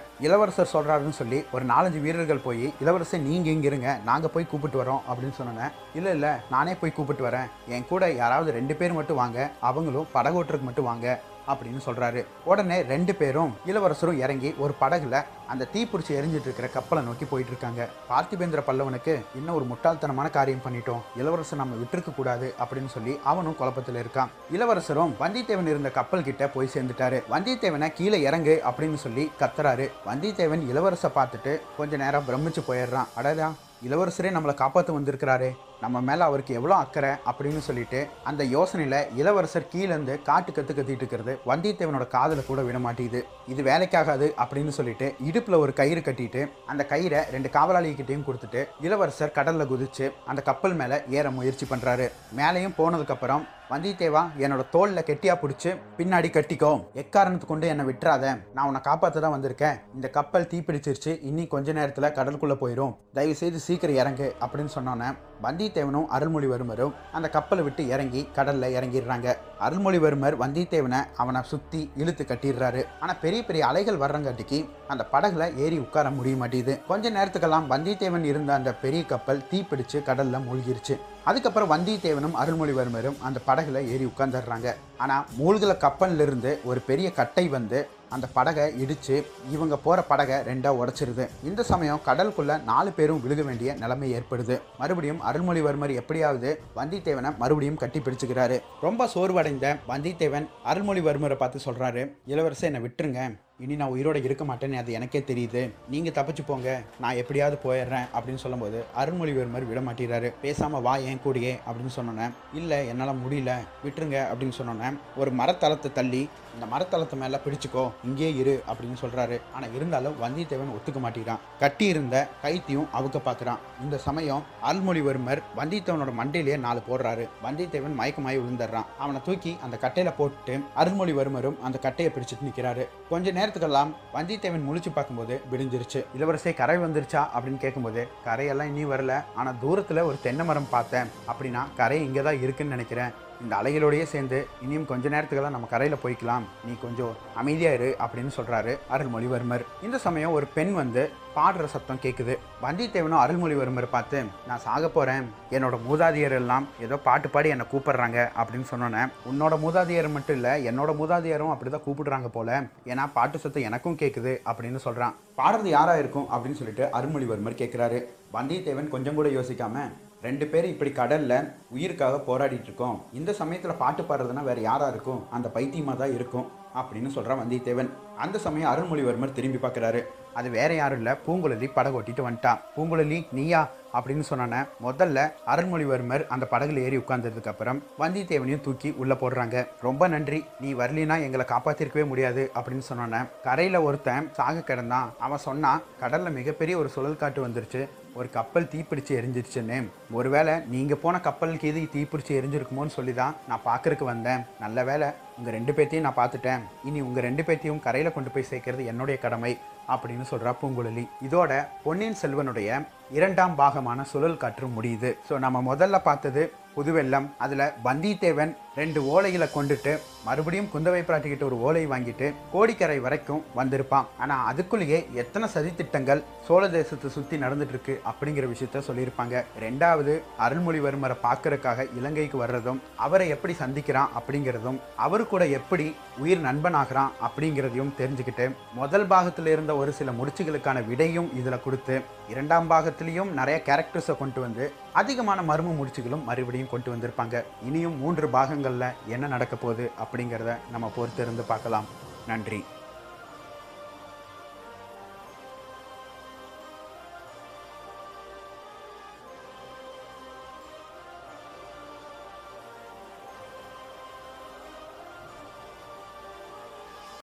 இளவரசர் 0.53 0.73
சொல்றாருன்னு 0.73 1.17
சொல்லி 1.19 1.39
ஒரு 1.53 1.65
நாலஞ்சு 1.65 1.99
வீரர்கள் 2.01 2.43
போய் 2.43 2.65
இளவரசர் 2.81 3.23
நீங்கள் 3.23 3.53
இங்கே 3.53 3.69
இருங்க 3.69 3.91
நாங்கள் 4.05 4.33
போய் 4.35 4.49
கூப்பிட்டு 4.51 4.81
வரோம் 4.81 5.03
அப்படின்னு 5.09 5.37
சொன்னேன் 5.39 5.71
இல்லை 5.95 6.11
இல்லை 6.13 6.33
நானே 6.51 6.73
போய் 6.75 6.93
கூப்பிட்டு 6.93 7.25
வரேன். 7.29 7.47
என் 7.69 7.87
கூட 7.87 8.11
யாராவது 8.13 8.51
ரெண்டு 8.53 8.75
பேர் 8.77 8.93
மட்டும் 8.93 9.17
வாங்க 9.17 9.39
அவங்களும் 9.61 10.11
படகோட்டருக்கு 10.15 10.69
மட்டும் 10.69 10.89
வாங்க 10.91 11.07
அப்படின்னு 11.49 11.81
சொல்கிறாரு 11.87 12.27
உடனே 12.45 12.83
ரெண்டு 12.83 13.15
பேரும் 13.15 13.57
இளவரசரும் 13.67 14.19
இறங்கி 14.19 14.55
ஒரு 14.59 14.75
படகுல 14.81 15.25
அந்த 15.47 15.67
தீப்பிடிச்சி 15.73 16.13
எரிஞ்சிட்டு 16.19 16.49
இருக்கிற 16.49 16.69
கப்பலை 16.69 17.05
நோக்கி 17.05 17.25
போயிட்டு 17.25 17.53
இருக்காங்க. 17.53 17.89
பார்த்திபேந்திர 18.11 18.61
பல்லவனுக்கு 18.67 19.15
இன்னும் 19.35 19.55
ஒரு 19.55 19.67
முட்டாள்தனமான 19.71 20.31
காரியம் 20.31 20.65
பண்ணிட்டோம். 20.67 21.03
இளவரசர் 21.17 21.59
நம்ம 21.59 21.75
விட்டுருக்க 21.83 22.15
கூடாது 22.15 22.55
அப்படின்னு 22.61 22.87
சொல்லி 22.87 23.21
அவனும் 23.25 23.57
குழப்பத்தில் 23.57 23.95
இருக்கான். 23.95 24.29
இளவரசரும் 24.53 25.15
வந்தியத்தேவன் 25.21 25.73
இருந்த 25.73 25.91
கப்பல் 25.91 26.23
கிட்ட 26.23 26.49
போய் 26.49 26.71
சேர்ந்துட்டாரு. 26.75 27.23
வந்தியத்தேவனை 27.31 27.93
கீழே 27.93 28.21
இறங்கு 28.21 28.63
அப்படின்னு 28.71 28.95
சொல்லி 28.95 29.31
கத்துறாரு. 29.41 29.91
வந்தியத்தேவன் 30.07 30.65
இளவரசை 30.73 31.11
பார்த்துட்டு 31.15 31.61
கொஞ்ச 31.77 31.97
நேரம் 31.97 32.25
பிரமிச்சு 32.29 32.63
போயிடுறான். 32.69 33.07
அடடா 33.15 33.53
இளவரசரே 33.87 34.31
நம்மளை 34.35 34.55
காப்பாற்ற 34.59 34.91
வந்திருக்கிறாரு. 34.97 35.49
நம்ம 35.85 36.01
மேலே 36.09 36.23
அவருக்கு 36.27 36.53
எவ்வளோ 36.59 36.75
அக்கறை 36.83 37.13
அப்படின்னு 37.31 37.63
சொல்லிட்டு 37.69 38.01
அந்த 38.31 38.43
யோசனையில் 38.57 38.99
இளவரசர் 39.21 39.69
கீழேருந்து 39.73 40.15
காட்டு 40.29 40.51
கற்று 40.53 40.73
கத்திட்டு 40.75 41.03
இருக்கிறது 41.03 41.33
வந்தியத்தேவனோட 41.51 42.07
காதில் 42.17 42.47
கூட 42.49 42.63
விட 42.67 42.79
மாட்டேங்குது. 42.85 43.21
இது 43.53 43.63
வேலைக்காகாது 43.71 44.29
அப்படின்னு 44.45 44.75
சொல்லிட்டு 44.79 45.09
இடுப்பில் 45.29 45.61
ஒரு 45.63 45.73
கயிறு 45.81 46.03
கட்டிட்டு 46.09 46.43
அந்த 46.73 46.85
கயிறை 46.93 47.23
ரெண்டு 47.35 47.51
காவலாளிகிட்டையும் 47.57 48.27
கொடுத்துட்டு 48.29 48.63
இளவரசர் 48.89 49.37
கடலில் 49.39 49.71
குதிச்சு 49.73 50.09
அந்த 50.33 50.43
கப்பல் 50.51 50.79
மேலே 50.83 50.99
ஏற 51.19 51.27
முயற்சி 51.39 51.67
பண்ணுறாரு 51.73 52.09
மேலேயும் 52.41 52.79
போனதுக்கப்புறம் 52.79 53.45
வந்தியத்தேவா 53.73 54.23
என்னோட 54.45 54.63
தோல்ல 54.73 55.03
கெட்டியா 55.09 55.35
பிடிச்சி 55.43 55.71
பின்னாடி 55.99 56.29
கட்டிக்கோ. 56.33 56.73
எக்காரணத்து 57.03 57.47
கொண்டு 57.47 57.67
என்னை 57.67 57.85
விட்டுறாத? 57.85 58.25
நான் 58.55 58.67
உன்னை 58.67 58.81
காப்பாற்ற 58.81 59.21
தான் 59.21 59.35
வந்திருக்கேன். 59.37 59.77
இந்த 59.95 60.09
கப்பல் 60.17 60.49
தீப்பிடிச்சிருச்சு. 60.53 61.13
இன்னி 61.29 61.47
கொஞ்ச 61.55 61.73
நேரத்தில் 61.73 62.15
கடலுக்குள்ளே 62.19 62.57
போயிடும் 62.63 62.97
தயவு 63.13 63.35
செய்து 63.35 63.59
சீக்கிரம் 63.59 64.01
இறங்கு 64.03 64.35
அப்படின்னு 64.41 64.73
சொன்னோன்னே 64.79 65.11
வந்தியத்தேவனும் 65.45 66.09
அருள்மொழிவர்மரும் 66.17 66.95
அந்த 67.17 67.27
கப்பலை 67.37 67.65
விட்டு 67.65 67.83
இறங்கி 67.95 68.23
கடலில் 68.37 68.75
இறங்கிடுறாங்க. 68.77 69.29
அருள்மொழிவர்மர் 69.67 70.37
வந்தியத்தேவனை 70.43 71.01
அவனை 71.23 71.43
சுற்றி 71.53 71.81
இழுத்து 72.01 72.25
கட்டிடுறாரு. 72.29 72.83
ஆனால் 73.01 73.21
பெரிய 73.25 73.41
பெரிய 73.49 73.63
அலைகள் 73.67 74.03
வர்றங்காட்டிக்கு 74.05 74.59
அந்த 74.89 75.03
படகுல 75.13 75.49
ஏறி 75.65 75.79
உட்கார 75.79 76.11
முடிய 76.19 76.37
மாட்டேங்குது. 76.43 76.75
கொஞ்ச 76.91 77.11
நேரத்துக்கெல்லாம் 77.11 77.71
வந்தியத்தேவன் 77.73 78.29
இருந்த 78.33 78.53
அந்த 78.59 78.73
பெரிய 78.85 79.03
கப்பல் 79.13 79.47
தீப்பிடிச்சு 79.53 80.01
கடலில் 80.09 80.45
மூழ்கிருச்சு. 80.49 80.97
அதுக்கப்புறம் 81.31 81.73
வந்தியத்தேவனும் 81.73 82.39
அருள்மொழிவர்மரும் 82.43 83.19
அந்த 83.27 83.41
படகுல 83.49 83.83
ஏறி 83.95 84.05
உட்காந்துடுறாங்க 84.13 84.69
ஆனால் 85.03 85.27
மூழ்கிற 85.39 85.73
கப்பலிருந்து 85.87 86.53
ஒரு 86.71 86.81
பெரிய 86.89 87.09
கட்டை 87.19 87.45
வந்து 87.49 87.81
அந்த 88.17 88.27
படகை 88.37 88.67
இடித்து 88.83 89.17
இவங்க 89.55 89.77
போகிற 89.85 90.03
படகை 90.11 90.39
ரெண்டாக 90.51 90.81
உடச்சிருது. 90.83 91.25
இந்த 91.51 91.63
சமயம் 91.73 92.03
கடலுக்குள்ளே 92.07 92.57
நாலு 92.71 92.93
பேரும் 92.99 93.23
விழுக 93.25 93.43
வேண்டிய 93.49 93.73
நிலைமை 93.83 94.09
ஏற்படுது. 94.19 94.57
மறுபடியும் 94.81 95.23
அருள்மொழிவர்மர் 95.31 95.99
எப்படியாவது 96.01 96.51
வந்தித்தேவனை 96.81 97.33
மறுபடியும் 97.43 97.81
கட்டி 97.85 98.03
பிடிச்சுக்கிறாரு. 98.07 98.59
ரொம்ப 98.87 99.09
சோர்வடைந்த 99.15 99.77
வந்தித்தேவன் 99.93 100.49
அருள்மொழிவர்மரை 100.73 101.39
பார்த்து 101.45 101.67
சொல்கிறாரு 101.69 102.05
இளவரசை 102.33 102.69
என்னை 102.71 102.83
விட்டுருங்க. 102.87 103.23
இனி 103.63 103.75
நான் 103.75 103.91
உயிரோட 103.91 104.25
இருக்க 104.25 104.45
மாட்டேன்னு 104.45 104.75
அது 104.75 104.93
எனக்கே 104.93 105.19
தெரியுது. 105.19 105.71
நீங்கள் 105.89 106.13
தப்பிச்சு 106.13 106.43
போங்க. 106.47 106.83
நான் 107.01 107.15
எப்படியாவது 107.15 107.59
போயிடுறேன் 107.63 108.07
அப்படின்னு 108.15 108.35
சொல்லும்போது 108.35 108.85
அருள்மொழிவர்மர் 108.99 109.67
விட 109.67 109.81
மாட்டேறாரு 109.81 110.33
பேசாமல் 110.43 110.83
வா 110.83 110.97
என் 110.97 111.21
கூடயே 111.25 111.53
அப்படின்னு 111.67 111.95
சொன்னோன்னே 111.97 112.31
இல்லை 112.55 112.89
என்னால் 112.89 113.15
முடியல. 113.15 113.53
விட்டுருங்க. 113.85 114.19
அப்படின்னு 114.33 114.53
சொன்னோன்னே 114.59 114.99
ஒரு 115.17 115.31
மரத்தளத்தை 115.31 115.93
தள்ளி 115.93 116.29
இந்த 116.55 116.67
மரத்தளத்து 116.77 117.17
மேலே 117.17 117.37
பிடிச்சிக்கோ. 117.37 117.91
இங்கேயே 118.05 118.35
இரு. 118.35 118.63
அப்படின்னு 118.69 118.97
சொல்கிறாரு 119.01 119.41
ஆனால் 119.55 119.75
இருந்தாலும் 119.77 120.17
வந்தியத்தேவன் 120.23 120.73
ஒத்துக்க 120.77 120.99
மாட்டேங்கிறான். 121.05 121.39
கட்டி 121.59 121.87
இருந்த 121.87 122.29
கைத்தையும் 122.43 122.89
அவுக்க 123.01 123.21
பார்க்குறான் 123.25 123.59
இந்த 123.83 123.99
சமயம் 123.99 124.43
அருள்மொழிவர்மர் 124.71 125.43
வந்தியத்தேவனோட 125.57 126.13
மண்டையிலேயே 126.19 126.59
நாலு 126.59 126.81
போடுறாரு. 126.91 127.29
வந்தியத்தேவன் 127.45 127.99
மயக்கமாயி 127.99 128.41
விழுந்துடுறான். 128.41 128.87
அவனை 128.99 129.21
தூக்கி 129.25 129.57
அந்த 129.63 129.77
கட்டையில் 129.77 130.17
போட்டு 130.17 130.61
அருள்மொழிவர்மரும் 130.77 131.61
அந்த 131.61 131.79
கட்டையை 131.79 132.15
பிடிச்சிட்டு 132.15 132.47
நிற்கிறாரு 132.49 132.89
கொஞ்ச 133.09 133.31
நேரத்துக்கெல்லாம் 133.53 133.91
வந்தியத்தேவன் 134.15 134.67
முழிச்சு 134.67 134.91
பார்க்கும்போது 134.95 135.35
விடிஞ்சிருச்சு. 135.53 136.01
இளவரசே 136.17 136.53
கரை 136.61 136.77
வந்துருச்சா 136.85 137.23
அப்படின்னு 137.35 137.61
கேட்கும்போது 137.65 138.03
கரையெல்லாம் 138.27 138.71
இனி 138.73 138.85
வரல. 138.93 139.15
ஆனால் 139.39 139.59
தூரத்தில் 139.63 140.07
ஒரு 140.09 140.17
தென்னை 140.27 140.45
மரம் 140.51 140.69
பார்த்தேன். 140.75 141.11
அப்படின்னா 141.31 141.63
கரை 141.81 141.99
இங்கே 142.07 142.23
தான் 142.29 142.41
இருக்குன்னு 142.45 142.75
நினைக்கிறேன். 142.77 143.13
இந்த 143.45 143.55
அலைகளோடையே 143.61 144.05
சேர்ந்து 144.13 144.39
இனியும் 144.65 144.87
கொஞ்ச 144.91 145.05
நேரத்துக்கெல்லாம் 145.15 145.57
நம்ம 145.57 145.69
கரையில் 145.73 146.03
போய்க்கலாம். 146.03 146.45
நீ 146.67 146.73
கொஞ்சம் 146.85 147.15
அமைதியாக 147.41 147.77
இரு 147.79 147.89
அப்படின்னு 148.05 148.33
சொல்கிறாரு 148.39 148.73
அருள்மொழிவர்மர். 148.95 149.65
இந்த 149.87 149.97
சமயம் 150.07 150.37
ஒரு 150.39 150.47
பெண் 150.57 150.73
வந்து 150.81 151.03
பாடுற 151.37 151.67
சத்தம் 151.73 152.01
கேட்குது 152.05 152.35
வந்தியத்தேவனும் 152.65 153.23
அருள்மொழிவர்மர் 153.23 153.87
பார்த்து 153.95 154.19
நான் 154.49 154.63
சாக 154.67 154.89
போகிறேன் 154.97 155.27
என்னோட 155.57 155.77
மூதாதையர் 155.87 156.37
எல்லாம் 156.41 156.65
ஏதோ 156.87 156.97
பாட்டு 157.07 157.29
பாடி 157.35 157.53
என்னை 157.55 157.67
கூப்பிடுறாங்க 157.73 158.19
அப்படின்னு 158.41 158.69
சொன்னோன்னே 158.73 159.03
உன்னோட 159.31 159.57
மூதாதையர் 159.65 160.11
மட்டும் 160.17 160.39
இல்லை 160.39 160.53
என்னோட 160.71 160.93
மூதாதையரும் 161.01 161.53
அப்படி 161.55 161.73
தான் 161.73 161.87
கூப்பிடுறாங்க 161.87 162.31
போல. 162.37 162.61
ஏன்னா 162.93 163.07
பாட்டு 163.17 163.43
சத்தம் 163.45 163.69
எனக்கும் 163.71 164.01
கேட்குது 164.03 164.35
அப்படின்னு 164.51 164.81
சொல்கிறான் 164.87 165.17
பாடுறது 165.41 165.71
யாராக 165.77 166.03
இருக்கும் 166.05 166.31
அப்படின்னு 166.35 166.61
சொல்லிட்டு 166.61 166.87
அருள்மொழிவர்மர் 166.99 167.61
கேட்குறாரு 167.63 168.01
வந்தியத்தேவன் 168.39 168.95
கொஞ்சம் 168.97 169.19
கூட 169.21 169.31
யோசிக்காமல் 169.39 169.93
ரெண்டு 170.23 170.47
பேரும் 170.47 170.71
இப்படி 170.71 170.91
கடலில் 170.91 171.37
உயிருக்காக 171.71 172.19
போராடிட்டு 172.27 172.69
இருக்கோம் 172.69 172.99
இந்த 173.13 173.31
சமயத்தில் 173.33 173.81
பாட்டு 173.83 174.03
பாடுறதுன்னா 174.03 174.43
வேறு 174.43 174.61
யாராக 174.63 174.91
இருக்கும்? 174.93 175.23
அந்த 175.31 175.49
பைத்தியமாக 175.49 175.99
தான் 175.99 176.15
இருக்கும் 176.15 176.49
அப்படின்னு 176.81 177.09
சொல்கிறான் 177.09 177.41
வந்தியத்தேவன். 177.41 177.91
அந்த 178.17 178.39
சமயம் 178.39 178.73
அருள்மொழிவர்மர் 178.73 179.33
திரும்பி 179.33 179.59
பார்க்குறாரு 179.63 180.01
அது 180.35 180.51
வேற 180.51 180.75
யாரும் 180.75 180.97
இல்லை 180.97 181.13
பூங்குழலி 181.27 181.71
படகு 181.75 182.01
ஓட்டிட்டு 182.01 182.27
வந்துட்டான். 182.27 182.61
பூங்குழலி 182.77 183.19
நீயா? 183.33 183.69
அப்படின்னு 183.95 184.25
சொன்னானே 184.31 184.61
முதல்ல 184.85 185.33
அருள்மொழிவர்மர் 185.47 186.27
அந்த 186.27 186.47
படகுல 186.51 186.83
ஏறி 186.83 186.97
உட்கார்ந்ததுக்கு 186.97 187.51
அப்புறம் 187.53 187.83
வந்தியத்தேவனையும் 187.99 188.61
தூக்கி 188.61 188.91
உள்ளே 188.97 189.15
போடுறாங்க. 189.15 189.67
ரொம்ப 189.81 190.09
நன்றி 190.09 190.45
நீ 190.61 190.73
வரலினா 190.75 191.17
எங்களை 191.27 191.47
காப்பாற்றிருக்கவே 191.49 192.05
முடியாது 192.13 192.51
அப்படின்னு 192.55 192.85
சொன்னானே 192.93 193.21
கரையில் 193.45 193.85
ஒருத்தன் 193.89 194.31
சாக 194.33 194.63
கிடந்தான். 194.67 195.11
அவன் 195.19 195.45
சொன்னான் 195.49 195.83
கடலில் 196.01 196.37
மிகப்பெரிய 196.39 196.79
ஒரு 196.79 196.89
சுழல் 196.89 197.21
காட்டு 197.25 197.47
வந்துருச்சு 197.47 197.83
ஒரு 198.19 198.29
கப்பல் 198.37 198.69
தீப்பிடிச்சு 198.73 199.13
எரிஞ்சிருச்சுன்னு. 199.19 199.77
ஒருவேளை 200.19 200.55
நீங்கள் 200.73 201.01
போன 201.05 201.21
கப்பலுக்கு 201.27 201.69
இது 201.71 201.83
தீப்பிடிச்சு 201.95 202.33
எரிஞ்சிருக்குமோன்னு 202.39 202.95
சொல்லி 202.97 203.13
தான் 203.21 203.37
நான் 203.51 203.67
பார்க்குறக்கு 203.69 204.05
வந்தேன். 204.11 204.43
நல்ல 204.65 204.85
வேளை 204.89 205.09
உங்கள் 205.39 205.55
ரெண்டு 205.57 205.73
பேர்த்தையும் 205.77 206.07
நான் 206.07 206.19
பார்த்துட்டேன். 206.19 206.65
இனி 206.89 207.01
உங்கள் 207.09 207.27
ரெண்டு 207.29 207.43
பேர்த்தையும் 207.47 207.85
கரையில் 207.87 208.15
கொண்டு 208.17 208.33
போய் 208.35 208.51
சேர்க்கறது 208.51 208.85
என்னுடைய 208.93 209.19
கடமை. 209.25 209.53
அப்படின்னு 209.95 210.27
சொல்றா 210.33 210.55
பூங்குழலி. 210.63 211.05
இதோட 211.29 211.53
பொன்னியின் 211.85 212.21
செல்வனுடைய 212.23 212.81
இரண்டாம் 213.19 213.55
பாகமான 213.61 214.03
சுழல் 214.11 214.43
காற்று 214.43 214.67
முடியுது. 214.77 215.13
ஸோ 215.29 215.37
நம்ம 215.45 215.59
முதல்ல 215.71 215.97
பார்த்தது 216.09 216.43
புதுவெல்லம். 216.77 217.25
அதில் 217.45 217.73
வந்தியத்தேவன் 217.87 218.53
ரெண்டு 218.79 219.01
ஓலைகளை 219.15 219.47
கொண்டுட்டு 219.55 219.93
மறுபடியும் 220.27 220.69
குந்தவை 220.75 221.01
பிராட்டிக்கிட்ட 221.09 221.45
ஒரு 221.49 221.57
ஓலை 221.67 221.83
வாங்கிட்டு 221.91 222.27
கோடிக்கரை 222.53 222.97
வரைக்கும் 223.07 223.43
வந்திருப்பான். 223.59 224.07
ஆனால் 224.23 224.45
அதுக்குள்ளேயே 224.51 224.99
எத்தனை 225.23 225.47
சதித்திட்டங்கள் 225.55 226.23
சோழ 226.47 226.63
தேசத்தை 226.77 227.09
சுற்றி 227.17 227.39
நடந்துட்டு 227.43 227.75
இருக்கு 227.75 227.95
அப்படிங்கிற 228.11 228.47
விஷயத்த 228.53 228.83
சொல்லியிருப்பாங்க. 228.89 229.43
ரெண்டாவது 229.65 230.15
அருள்மொழிவர்மரை 230.47 231.17
பார்க்கறதுக்காக 231.27 231.87
இலங்கைக்கு 231.99 232.39
வர்றதும் 232.45 232.81
அவரை 233.07 233.27
எப்படி 233.37 233.57
சந்திக்கிறான் 233.63 234.15
அப்படிங்கிறதும் 234.21 234.81
அவரு 235.07 235.27
கூட 235.35 235.45
எப்படி 235.59 235.89
உயிர் 236.25 236.43
நண்பனாகிறான் 236.49 237.13
அப்படிங்கிறதையும் 237.29 237.95
தெரிஞ்சுக்கிட்டு 238.01 238.49
முதல் 238.81 239.07
பாகத்தில் 239.13 239.53
இருந்த 239.55 239.75
ஒரு 239.83 239.93
சில 239.99 240.11
முடிச்சுகளுக்கான 240.19 240.81
விடையும் 240.91 241.31
இதில் 241.39 241.63
கொடுத்து 241.65 241.97
இரண்டாம் 242.33 242.71
பாகத்திலையும் 242.71 243.31
நிறைய 243.39 243.57
கேரக்டர்ஸை 243.69 244.15
கொண்டு 244.19 244.41
வந்து 244.45 244.67
அதிகமான 245.01 245.41
மர்ம 245.53 245.73
முடிச்சுகளும் 245.81 246.27
மறுபடியும் 246.29 246.73
கொண்டு 246.75 246.91
வந்திருப்பாங்க. 246.95 247.45
இனியும் 247.69 247.99
மூன்று 248.03 248.29
பாகங்களில் 248.37 248.89
என்ன 249.15 249.33
நடக்க 249.35 249.57
போகுது 249.57 249.87
அப்படிங்கிறத 250.05 250.55
நம்ம 250.75 250.93
பொறுத்திருந்து 250.97 251.45
பார்க்கலாம். 251.55 251.89
நன்றி. 252.31 252.63